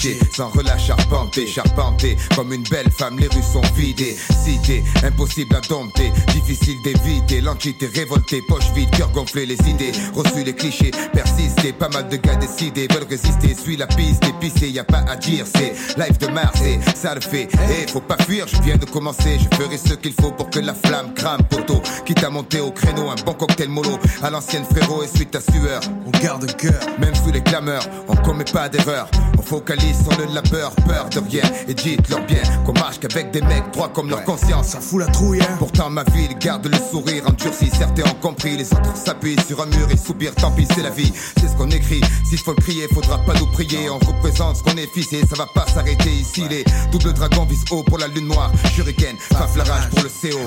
[0.00, 2.16] Quartier, sans relâche charpenté, charpenté.
[2.34, 4.16] Comme une belle femme, les rues sont vidées.
[4.44, 7.40] Cité, impossible à dompter, difficile d'éviter.
[7.40, 9.92] L'entité révoltée, poche vide, cœur gonflé, les idées.
[10.14, 11.72] Reçu les clichés, persister.
[11.72, 13.54] Pas mal de gars décidés veulent résister.
[13.54, 15.44] Suis la piste, épicé, y a pas à dire.
[15.54, 17.48] C'est live de Mars et ça le fait.
[17.70, 19.38] Eh, faut pas fuir, je viens de commencer.
[19.38, 21.82] Je ferai ce qu'il faut pour que la flamme crame, poteau.
[22.04, 23.98] Quitte à monter au créneau, un bon cocktail mollo.
[24.22, 25.80] À l'ancienne frérot et suite à sueur.
[26.06, 26.80] On garde cœur.
[26.98, 29.10] Même sous les clameurs, on commet pas d'erreur.
[29.40, 31.42] On focalise sur le labeur, peur de rien.
[31.66, 34.66] Et dites-leur bien qu'on marche qu'avec des mecs droits comme leur conscience.
[34.66, 35.56] Ça fout la trouille, hein.
[35.58, 39.66] Pourtant ma ville garde le sourire endurci, certains ont compris, les autres s'appuient sur un
[39.66, 42.62] mur et soupirent, tant pis c'est la vie, c'est ce qu'on écrit, s'il faut le
[42.62, 45.66] crier, faudra pas nous prier, on représente ce qu'on est fils et ça va pas
[45.72, 46.62] s'arrêter ici, les
[46.92, 50.38] doubles dragons visent haut pour la lune noire, shuriken, faf la rage pour le CO,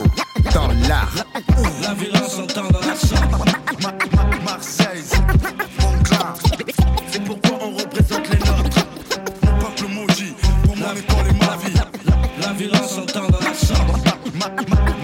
[0.54, 1.16] dans l'art.
[1.82, 3.46] La violence s'entend dans la chambre.
[4.46, 5.04] Marseille,
[5.82, 6.34] mon clan.
[7.12, 7.53] C'est pourquoi
[13.54, 14.20] s'entend dans la chambre.
[14.36, 15.03] Ma-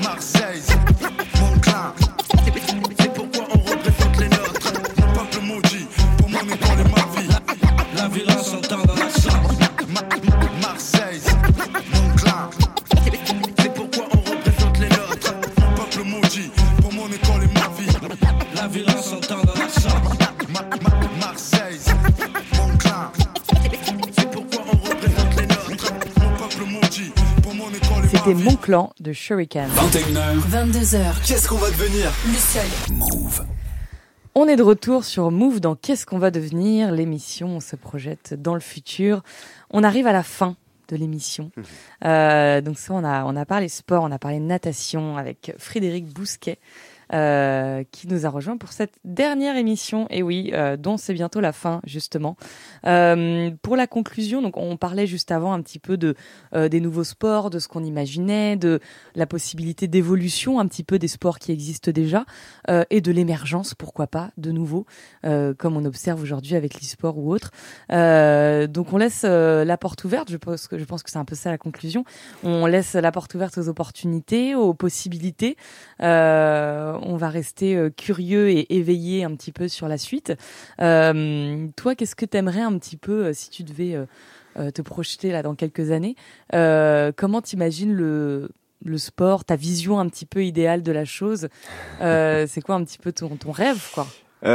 [28.29, 28.43] C'était.
[28.43, 29.67] Mon Clan de Shuriken.
[29.67, 32.11] 21h, 22h, qu'est-ce qu'on va devenir?
[32.27, 32.95] Le seul.
[32.95, 33.45] Move.
[34.35, 36.91] On est de retour sur Move dans Qu'est-ce qu'on va devenir?
[36.91, 39.23] L'émission, on se projette dans le futur.
[39.71, 40.55] On arrive à la fin
[40.89, 41.49] de l'émission.
[42.05, 46.05] Euh, donc ça, on a, on a parlé sport, on a parlé natation avec Frédéric
[46.05, 46.59] Bousquet.
[47.13, 51.39] Euh, qui nous a rejoint pour cette dernière émission, et oui, euh, dont c'est bientôt
[51.39, 52.35] la fin justement.
[52.85, 56.15] Euh, pour la conclusion, donc on parlait juste avant un petit peu de
[56.55, 58.79] euh, des nouveaux sports, de ce qu'on imaginait, de
[59.15, 62.25] la possibilité d'évolution un petit peu des sports qui existent déjà
[62.69, 64.85] euh, et de l'émergence, pourquoi pas, de nouveau,
[65.23, 67.51] comme on observe aujourd'hui avec l'e-sport ou autre.
[67.89, 71.35] Donc on laisse la porte ouverte, je pense que je pense que c'est un peu
[71.35, 72.03] ça la conclusion.
[72.43, 75.57] On laisse la porte ouverte aux opportunités, aux possibilités.
[76.01, 80.33] Euh, on va rester euh, curieux et éveillé un petit peu sur la suite.
[80.81, 83.97] Euh, toi, qu'est-ce que t'aimerais un petit peu euh, si tu devais
[84.73, 86.15] te projeter là dans quelques années
[86.51, 88.49] Comment t'imagines le
[88.85, 91.49] le sport, ta vision un petit peu idéale de la chose,
[91.99, 94.07] c'est quoi un petit peu ton, rêve, quoi?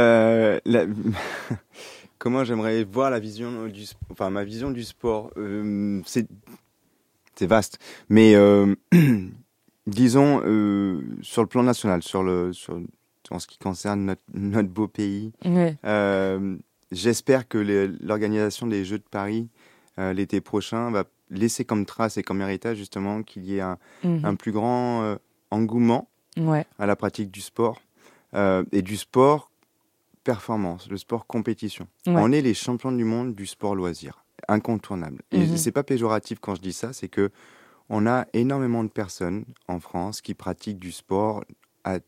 [2.17, 5.31] Comment j'aimerais voir la vision du, enfin ma vision du sport.
[7.35, 7.77] C'est vaste,
[8.09, 8.35] mais
[9.87, 12.79] disons euh, sur le plan national, sur le sur
[13.31, 15.75] en ce qui concerne notre, notre beau pays, Ouais.
[15.85, 16.57] euh,
[16.91, 17.57] j'espère que
[18.01, 19.49] l'organisation des Jeux de Paris
[19.97, 23.77] euh, l'été prochain va laisser comme trace et comme héritage justement qu'il y ait un,
[24.03, 24.19] Mhm.
[24.25, 25.15] un plus grand
[25.49, 26.07] engouement
[26.37, 26.65] Ouais.
[26.77, 27.81] à la pratique du sport
[28.71, 29.49] et du sport
[30.23, 31.87] performance, le sport compétition.
[32.05, 32.13] Ouais.
[32.17, 35.21] On est les champions du monde du sport loisir, incontournable.
[35.31, 35.57] Et Mhm.
[35.57, 37.31] c'est pas péjoratif quand je dis ça, c'est que
[37.89, 41.43] on a énormément de personnes en France qui pratiquent du sport
[41.83, 41.99] à euh,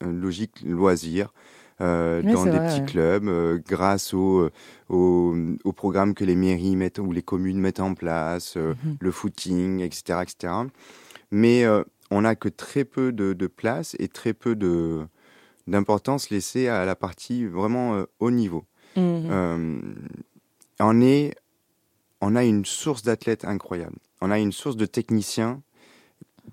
[0.00, 1.32] logique loisir.
[1.80, 2.86] euh, dans des vrai, petits ouais.
[2.86, 4.48] clubs, euh, grâce au,
[4.88, 8.96] au, au programme que les mairies mettent ou les communes mettent en place, euh, Mhm.
[9.00, 10.52] le footing, etc., etc.
[11.32, 11.64] Mais
[12.12, 14.54] on n'a que très peu de, de place et très peu
[15.66, 18.64] d'importance laissée à la partie vraiment haut niveau.
[18.96, 20.06] Mhm.
[20.80, 21.34] On, est,
[22.26, 23.96] on a une source d'athlètes incroyable.
[24.20, 25.60] On a une source de techniciens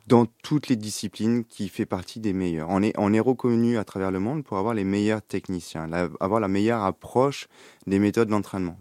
[0.08, 2.68] dans toutes les disciplines qui fait partie des meilleurs.
[2.70, 6.10] On est, on est reconnu à travers le monde pour avoir les meilleurs techniciens, la-
[6.20, 7.48] avoir la meilleure approche
[7.88, 8.78] des méthodes d'entraînement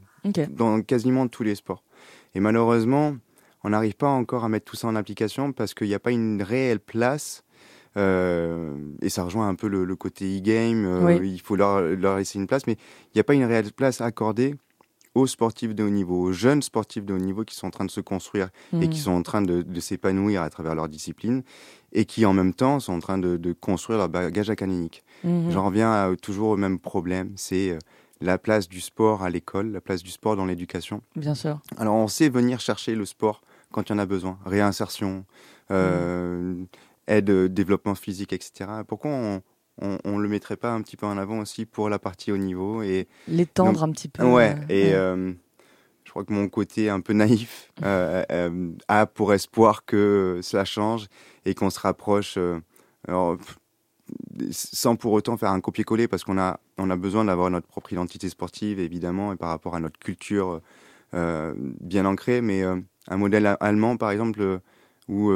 [0.48, 1.82] dans quasiment tous les sports.
[2.34, 3.16] Et malheureusement,
[3.64, 6.12] on n'arrive pas encore à mettre tout ça en application parce qu'il n'y a pas
[6.12, 7.44] une réelle place.
[7.96, 10.84] euh, et ça rejoint un peu le, le côté e-game.
[10.84, 11.32] euh, Oui.
[11.32, 12.74] Il faut leur, leur laisser une place, mais
[13.06, 14.54] il n'y a pas une réelle place accordée
[15.14, 17.84] aux sportifs de haut niveau, aux jeunes sportifs de haut niveau qui sont en train
[17.84, 18.48] de se construire
[18.80, 21.42] et qui sont en train de, de s'épanouir à travers leur discipline
[21.92, 25.02] et qui en même temps sont en train de, de construire leur bagage académique.
[25.24, 25.50] Mhm.
[25.50, 27.78] J'en reviens à- toujours au même problème, c'est euh,
[28.20, 31.02] la place du sport à l'école, la place du sport dans l'éducation.
[31.16, 31.58] Bien sûr.
[31.76, 33.40] Alors on sait venir chercher le sport
[33.72, 35.24] quand il y en a besoin, réinsertion,
[35.70, 36.54] euh,
[37.06, 38.70] aide, euh, développement physique, etc.
[38.86, 39.42] Pourquoi on,
[39.80, 42.36] on, on le mettrait pas un petit peu en avant aussi pour la partie haut
[42.36, 44.24] niveau et L'étendre un petit peu.
[44.24, 44.94] ouais euh, et ouais.
[44.94, 45.32] euh,
[46.04, 50.64] je crois que mon côté un peu naïf euh, euh, a pour espoir que cela
[50.64, 51.06] change
[51.44, 52.38] et qu'on se rapproche
[53.08, 53.36] alors,
[54.50, 57.92] sans pour autant faire un copier-coller parce qu'on a on a besoin d'avoir notre propre
[57.92, 60.60] identité sportive évidemment et par rapport à notre culture
[61.12, 64.60] bien ancré, mais un modèle allemand, par exemple,
[65.08, 65.32] où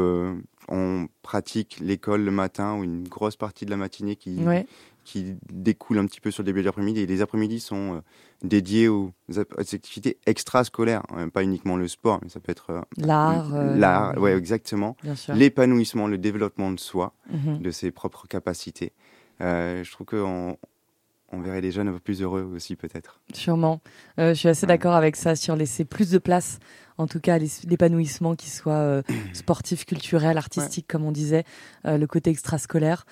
[0.69, 4.67] on pratique l'école le matin ou une grosse partie de la matinée qui, Ouais.
[5.05, 7.01] qui découle un petit peu sur le début de l'après-midi.
[7.01, 8.01] Et les après-midi sont euh,
[8.43, 9.13] dédiés aux,
[9.59, 13.51] activités extrascolaires, hein, pas uniquement le sport, mais ça peut être euh, L'art.
[13.55, 14.97] euh, l'art, ouais, exactement,
[15.35, 17.59] l'épanouissement, le développement de soi, Mhm.
[17.61, 18.93] de ses propres capacités.
[19.41, 20.57] Euh, je trouve qu'on
[21.37, 23.21] on verrait les jeunes un peu plus heureux aussi, peut-être.
[23.33, 23.81] Sûrement.
[24.19, 24.69] Euh, je suis assez Ouais.
[24.69, 26.59] d'accord avec ça sur laisser plus de place,
[26.99, 31.45] en tout cas l'épanouissement qui soit euh, sportif, culturel, artistique, comme on disait,
[31.87, 33.05] euh, le côté extrascolaire.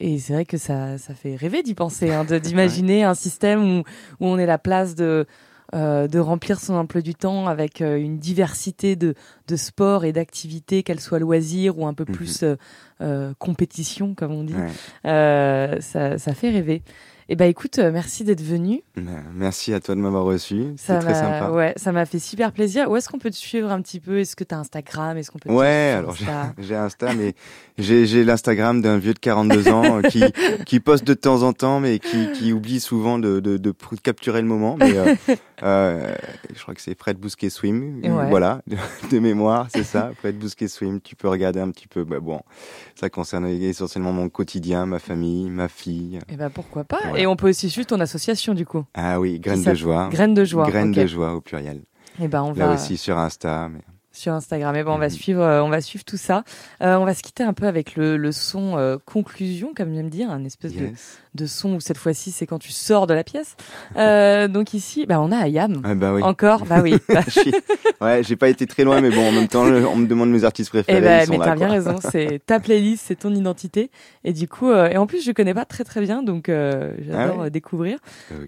[0.00, 3.78] Et c'est vrai que ça, ça fait rêver d'y penser, hein, d'imaginer un système où,
[4.20, 5.26] où on est la place de,
[5.74, 9.14] euh, de remplir son emploi du temps avec euh, une diversité de,
[9.48, 12.14] de sports et d'activités, qu'elles soient loisirs ou un peu Mhm.
[12.14, 12.56] plus euh,
[13.00, 14.54] euh, compétition, comme on dit.
[14.54, 14.70] Ouais.
[15.06, 16.82] Euh, ça, ça fait rêver.
[17.30, 18.82] Eh ben écoute, euh, merci d'être venu.
[18.98, 19.00] Euh,
[19.34, 20.74] Merci à toi de m'avoir reçu.
[20.76, 21.50] C'est très sympa.
[21.50, 22.90] Ouais, ça m'a fait super plaisir.
[22.90, 24.18] Où est-ce qu'on peut te suivre un petit peu?
[24.20, 25.16] Est-ce que tu as Instagram?
[25.16, 26.14] Est-ce qu'on peut te Ouais, alors
[26.58, 27.14] j'ai Insta?
[27.16, 27.34] mais
[27.78, 30.22] j'ai l'Instagram d'un vieux de 42 ans euh, qui,
[30.66, 34.42] qui poste de temps en temps, mais qui, qui oublie souvent de, de, de capturer
[34.42, 34.76] le moment.
[34.78, 35.14] Mais euh,
[35.62, 36.14] euh,
[36.54, 38.00] je crois que c'est Fred Bousquet Swim.
[38.04, 38.28] Ouais.
[38.28, 38.76] Voilà, de,
[39.10, 40.10] de mémoire, c'est ça.
[40.18, 41.00] Fred Bousquet Swim.
[41.00, 42.04] Tu peux regarder un petit peu.
[42.04, 42.40] Bah bon,
[42.94, 46.18] ça concerne essentiellement mon quotidien, ma famille, ma fille.
[46.28, 47.00] Eh ben pourquoi pas?
[47.14, 47.24] Voilà.
[47.24, 48.84] Et on peut aussi suivre ton association du coup.
[48.94, 50.08] Ah oui, Graines de joie.
[50.10, 50.66] Graines de joie.
[50.66, 51.82] Graines de joie au pluriel.
[52.20, 53.68] Eh ben on Là va aussi sur Insta.
[53.72, 53.80] Mais...
[54.14, 54.74] sur Instagram.
[54.76, 55.10] Eh ben on va Mhm.
[55.10, 56.44] suivre, euh, on va suivre tout ça.
[56.82, 60.08] Euh, on va se quitter un peu avec le, le son euh, conclusion, comme j'aime
[60.08, 61.18] dire, un espèce de, Yes.
[61.34, 63.56] de son où cette fois-ci c'est quand tu sors de la pièce.
[63.96, 65.82] Euh, donc ici, bah on a Ayam.
[65.84, 66.22] Ah bah oui.
[66.22, 66.94] Encore, bah oui.
[68.00, 70.44] Ouais, j'ai pas été très loin, mais bon, en même temps, on me demande mes
[70.44, 70.98] artistes préférés.
[70.98, 73.90] Eh ben, ils sont mais t'as bien raison, c'est ta playlist, c'est ton identité.
[74.24, 77.42] Et du coup, et en plus, je connais pas très très bien, donc j'adore Ah
[77.42, 77.98] ouais découvrir.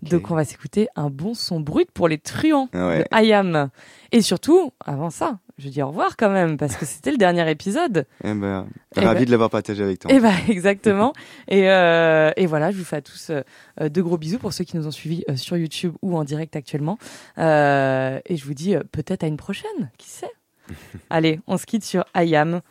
[0.03, 2.99] Donc, on va s'écouter un bon son brut pour les truands Ouais.
[3.01, 3.69] de Ayam.
[4.17, 7.49] Et surtout, avant ça, je dis au revoir quand même, parce que c'était le dernier
[7.51, 8.07] épisode.
[8.25, 10.11] Eh ben, Eh ravi ben- de l'avoir partagé avec toi.
[10.11, 11.13] Et bah, exactement.
[11.49, 13.43] et, euh, et voilà, je vous fais à tous euh,
[13.91, 16.57] de gros bisous pour ceux qui nous ont suivis euh, sur YouTube ou en direct
[16.57, 16.97] actuellement.
[17.37, 20.33] Euh, et je vous dis euh, peut-être à une prochaine, qui sait?
[21.11, 22.63] Allez, on se quitte sur Ayam.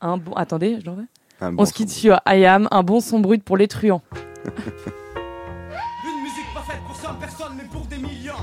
[0.00, 0.32] Un bon.
[0.32, 1.04] Attendez, je l'envoie.
[1.42, 4.00] Un On se quitte sur Ayam, un bon son brut pour les truands.
[4.46, 8.34] Une musique pas faite pour 100 personnes mais pour des millions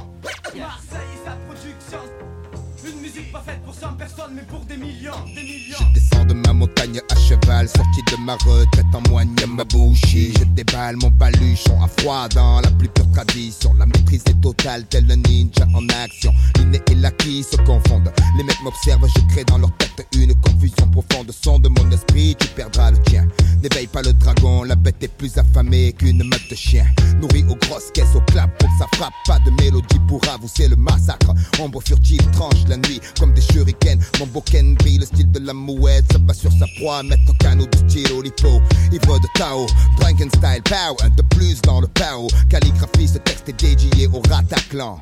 [3.32, 6.54] pas faite pour 100 personnes mais pour des millions Des millions Je descends de ma
[6.54, 10.34] montagne à cheval, sorti de ma retraite en moigne ma bouchie.
[10.40, 13.74] Je déballe mon baluchon à froid dans la plus pure tradition.
[13.78, 16.32] La maîtrise est totale, tel un ninja en action.
[16.58, 18.12] L'inné et l'acquis se confondent.
[18.38, 21.32] Les mecs m'observent, je crée dans leur tête une confusion profonde.
[21.32, 23.28] Son de mon esprit, tu perdras le tien.
[23.62, 26.88] N'éveille pas le dragon, la bête est plus affamée qu'une meute de chiens.
[27.20, 29.14] Nourrie aux grosses caisses, au clap pour que ça frappe.
[29.28, 31.32] Pas de mélodie pour avouer le massacre.
[31.60, 34.04] Ombre furtive tranche la nuit comme des shurikens.
[34.20, 36.12] Mon boken brille le style de la mouette.
[36.12, 38.62] Se bat sur sa proie, mettre canot du style Olipo.
[38.92, 39.68] Ivre de Tao,
[40.00, 40.98] Frankenstyle pow.
[41.04, 42.28] Un de plus dans le pao.
[42.50, 45.00] Calligraphie, ce texte est dédié au Rataclan.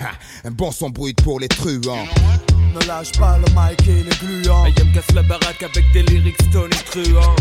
[0.00, 0.10] Ha,
[0.44, 2.06] un bon son brut pour les truands.
[2.74, 4.64] Ne lâche pas le mic et les gluants.
[4.64, 7.36] Ayam casse la baraque avec des lyrics Tony truands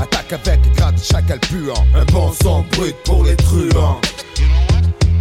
[0.00, 1.84] Attaque avec grade chacal puant.
[1.94, 4.00] Un bon son brut pour les truands.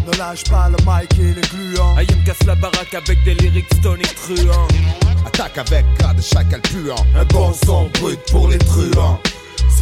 [0.05, 1.95] Ne lâche pas le mic et les gluants.
[1.97, 4.67] Ayam casse la baraque avec des lyrics Tony truands
[5.25, 6.95] Attaque avec grade chacal puant.
[7.15, 9.19] Un bon son brut pour les truands.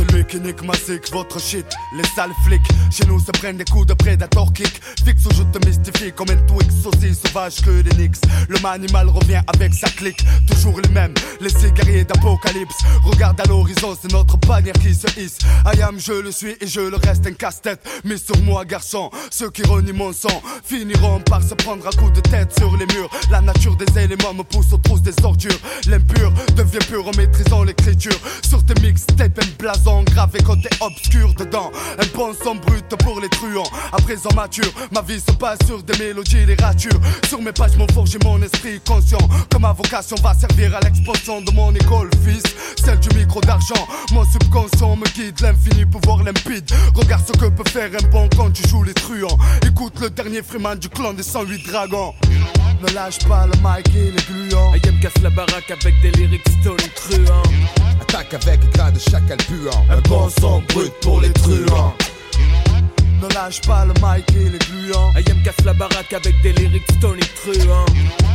[0.02, 2.62] Celui qui nique ma zik, votre shit, les sales flics.
[2.90, 4.82] Chez nous se prennent des coups de prédator kick.
[5.06, 8.18] Fixe ou je te mystifie comme un Twix aussi sauvage que des Knicks.
[8.50, 12.78] Le manimal revient avec sa clique, toujours les mêmes, les cigariers d'apocalypse.
[13.04, 15.38] Regarde à l'horizon, c'est notre bannière qui se hisse.
[15.66, 17.88] I am, je le suis et je le reste un casse-tête.
[18.04, 22.14] Mais sur moi, garçon, ceux qui renient mon sang finiront par se prendre à coups
[22.14, 23.10] de tête sur les murs.
[23.30, 25.60] La nature des éléments me pousse aux trousses des ordures.
[25.88, 28.18] L'impur devient pur en maîtrisant l'écriture.
[28.42, 31.72] Sur tes mixtapes, un blason gravé côté obscur dedans.
[32.00, 33.70] Un bon son brut pour les truands.
[33.92, 37.00] À présent mature, ma vie se passe sur des mélodies, les ratures.
[37.28, 39.26] Sur mes pages, m'ont forgé mon esprit conscient.
[39.50, 42.44] Que ma vocation va servir à l'expansion de mon école, fils.
[42.84, 43.88] Celle du micro d'argent.
[44.12, 46.70] Mon subconscient me guide, l'infini pouvoir limpide.
[46.96, 49.38] Regarde ce que peut faire un bon quand tu joues les truands.
[49.66, 52.14] Écoute le dernier Freeman du clan des 108 dragons.
[52.82, 54.74] Ne lâche pas le mic et les gluants.
[54.74, 57.44] Ayam casse la baraque avec des lyrics Tony truands
[58.02, 59.71] Attaque avec grade chacal puant.
[59.90, 61.94] Un bon son brut pour les truands.
[63.22, 65.12] Ne lâche pas le mic et les gluants.
[65.16, 67.86] IM casse la baraque avec des lyrics Tony truants.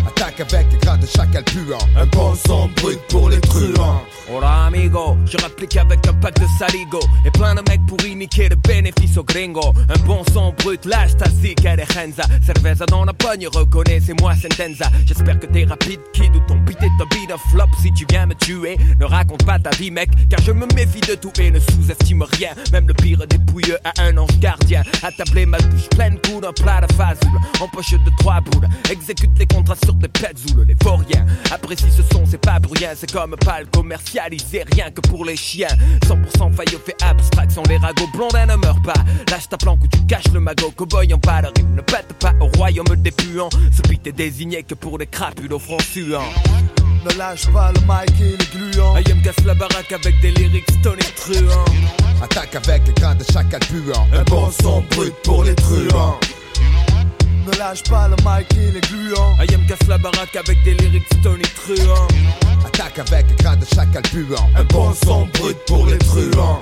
[0.07, 1.79] Attaque avec les gras de chacal puant.
[1.97, 4.03] Un bon son brut pour les truands.
[4.33, 7.01] Hola amigo, je rapplique avec un pack de saligo.
[7.25, 9.75] Et plein de mecs pour imiter le bénéfice au gringo.
[9.89, 14.01] Un bon son brut, lâche ta zik et les renza Cerveza dans la pogne, reconnais
[14.01, 14.87] c'est moi Sentenza.
[15.05, 17.67] J'espère que t'es rapide kid ou ton beat est un beat un flop.
[17.83, 20.11] Si tu viens me tuer, ne raconte pas ta vie mec.
[20.31, 22.51] Car je me méfie de tout et ne sous-estime rien.
[22.73, 26.53] Même le pire des pouilleux a un ange gardien Attablé ma bouche pleine coup d'un
[26.53, 30.77] plat de fazoule En poche de trois boules Exécute les contrats sur des petzoules Les
[30.83, 32.91] vauriens apprécie ce son c'est pas rien.
[32.95, 35.69] C'est comme pas le commercialisé rien que pour les chiens.
[36.07, 39.05] 100% faillot fait abstraction Les ragots blondins ne meurent pas.
[39.31, 42.35] Lâche ta planque ou tu caches le magot Cowboy en bas rime Ne pète pas
[42.41, 43.51] au royaume des puants.
[43.73, 46.23] Ce beat est désigné que pour les crapules au front suant
[47.07, 48.97] Ne lâche pas le mic et les gluants.
[48.97, 51.65] IM casse la baraque avec des lyrics Tony truants
[52.21, 54.09] Attaque avec les gras de chacal puant.
[54.13, 56.19] Un bon son brut pour les truands.
[57.47, 59.37] Ne lâche pas le mic et les gluants.
[59.39, 62.09] IM casse la baraque avec des lyrics Tony truants
[62.67, 64.51] Attaque avec les gras de chacal puant.
[64.57, 66.61] Un bon son brut pour les truands.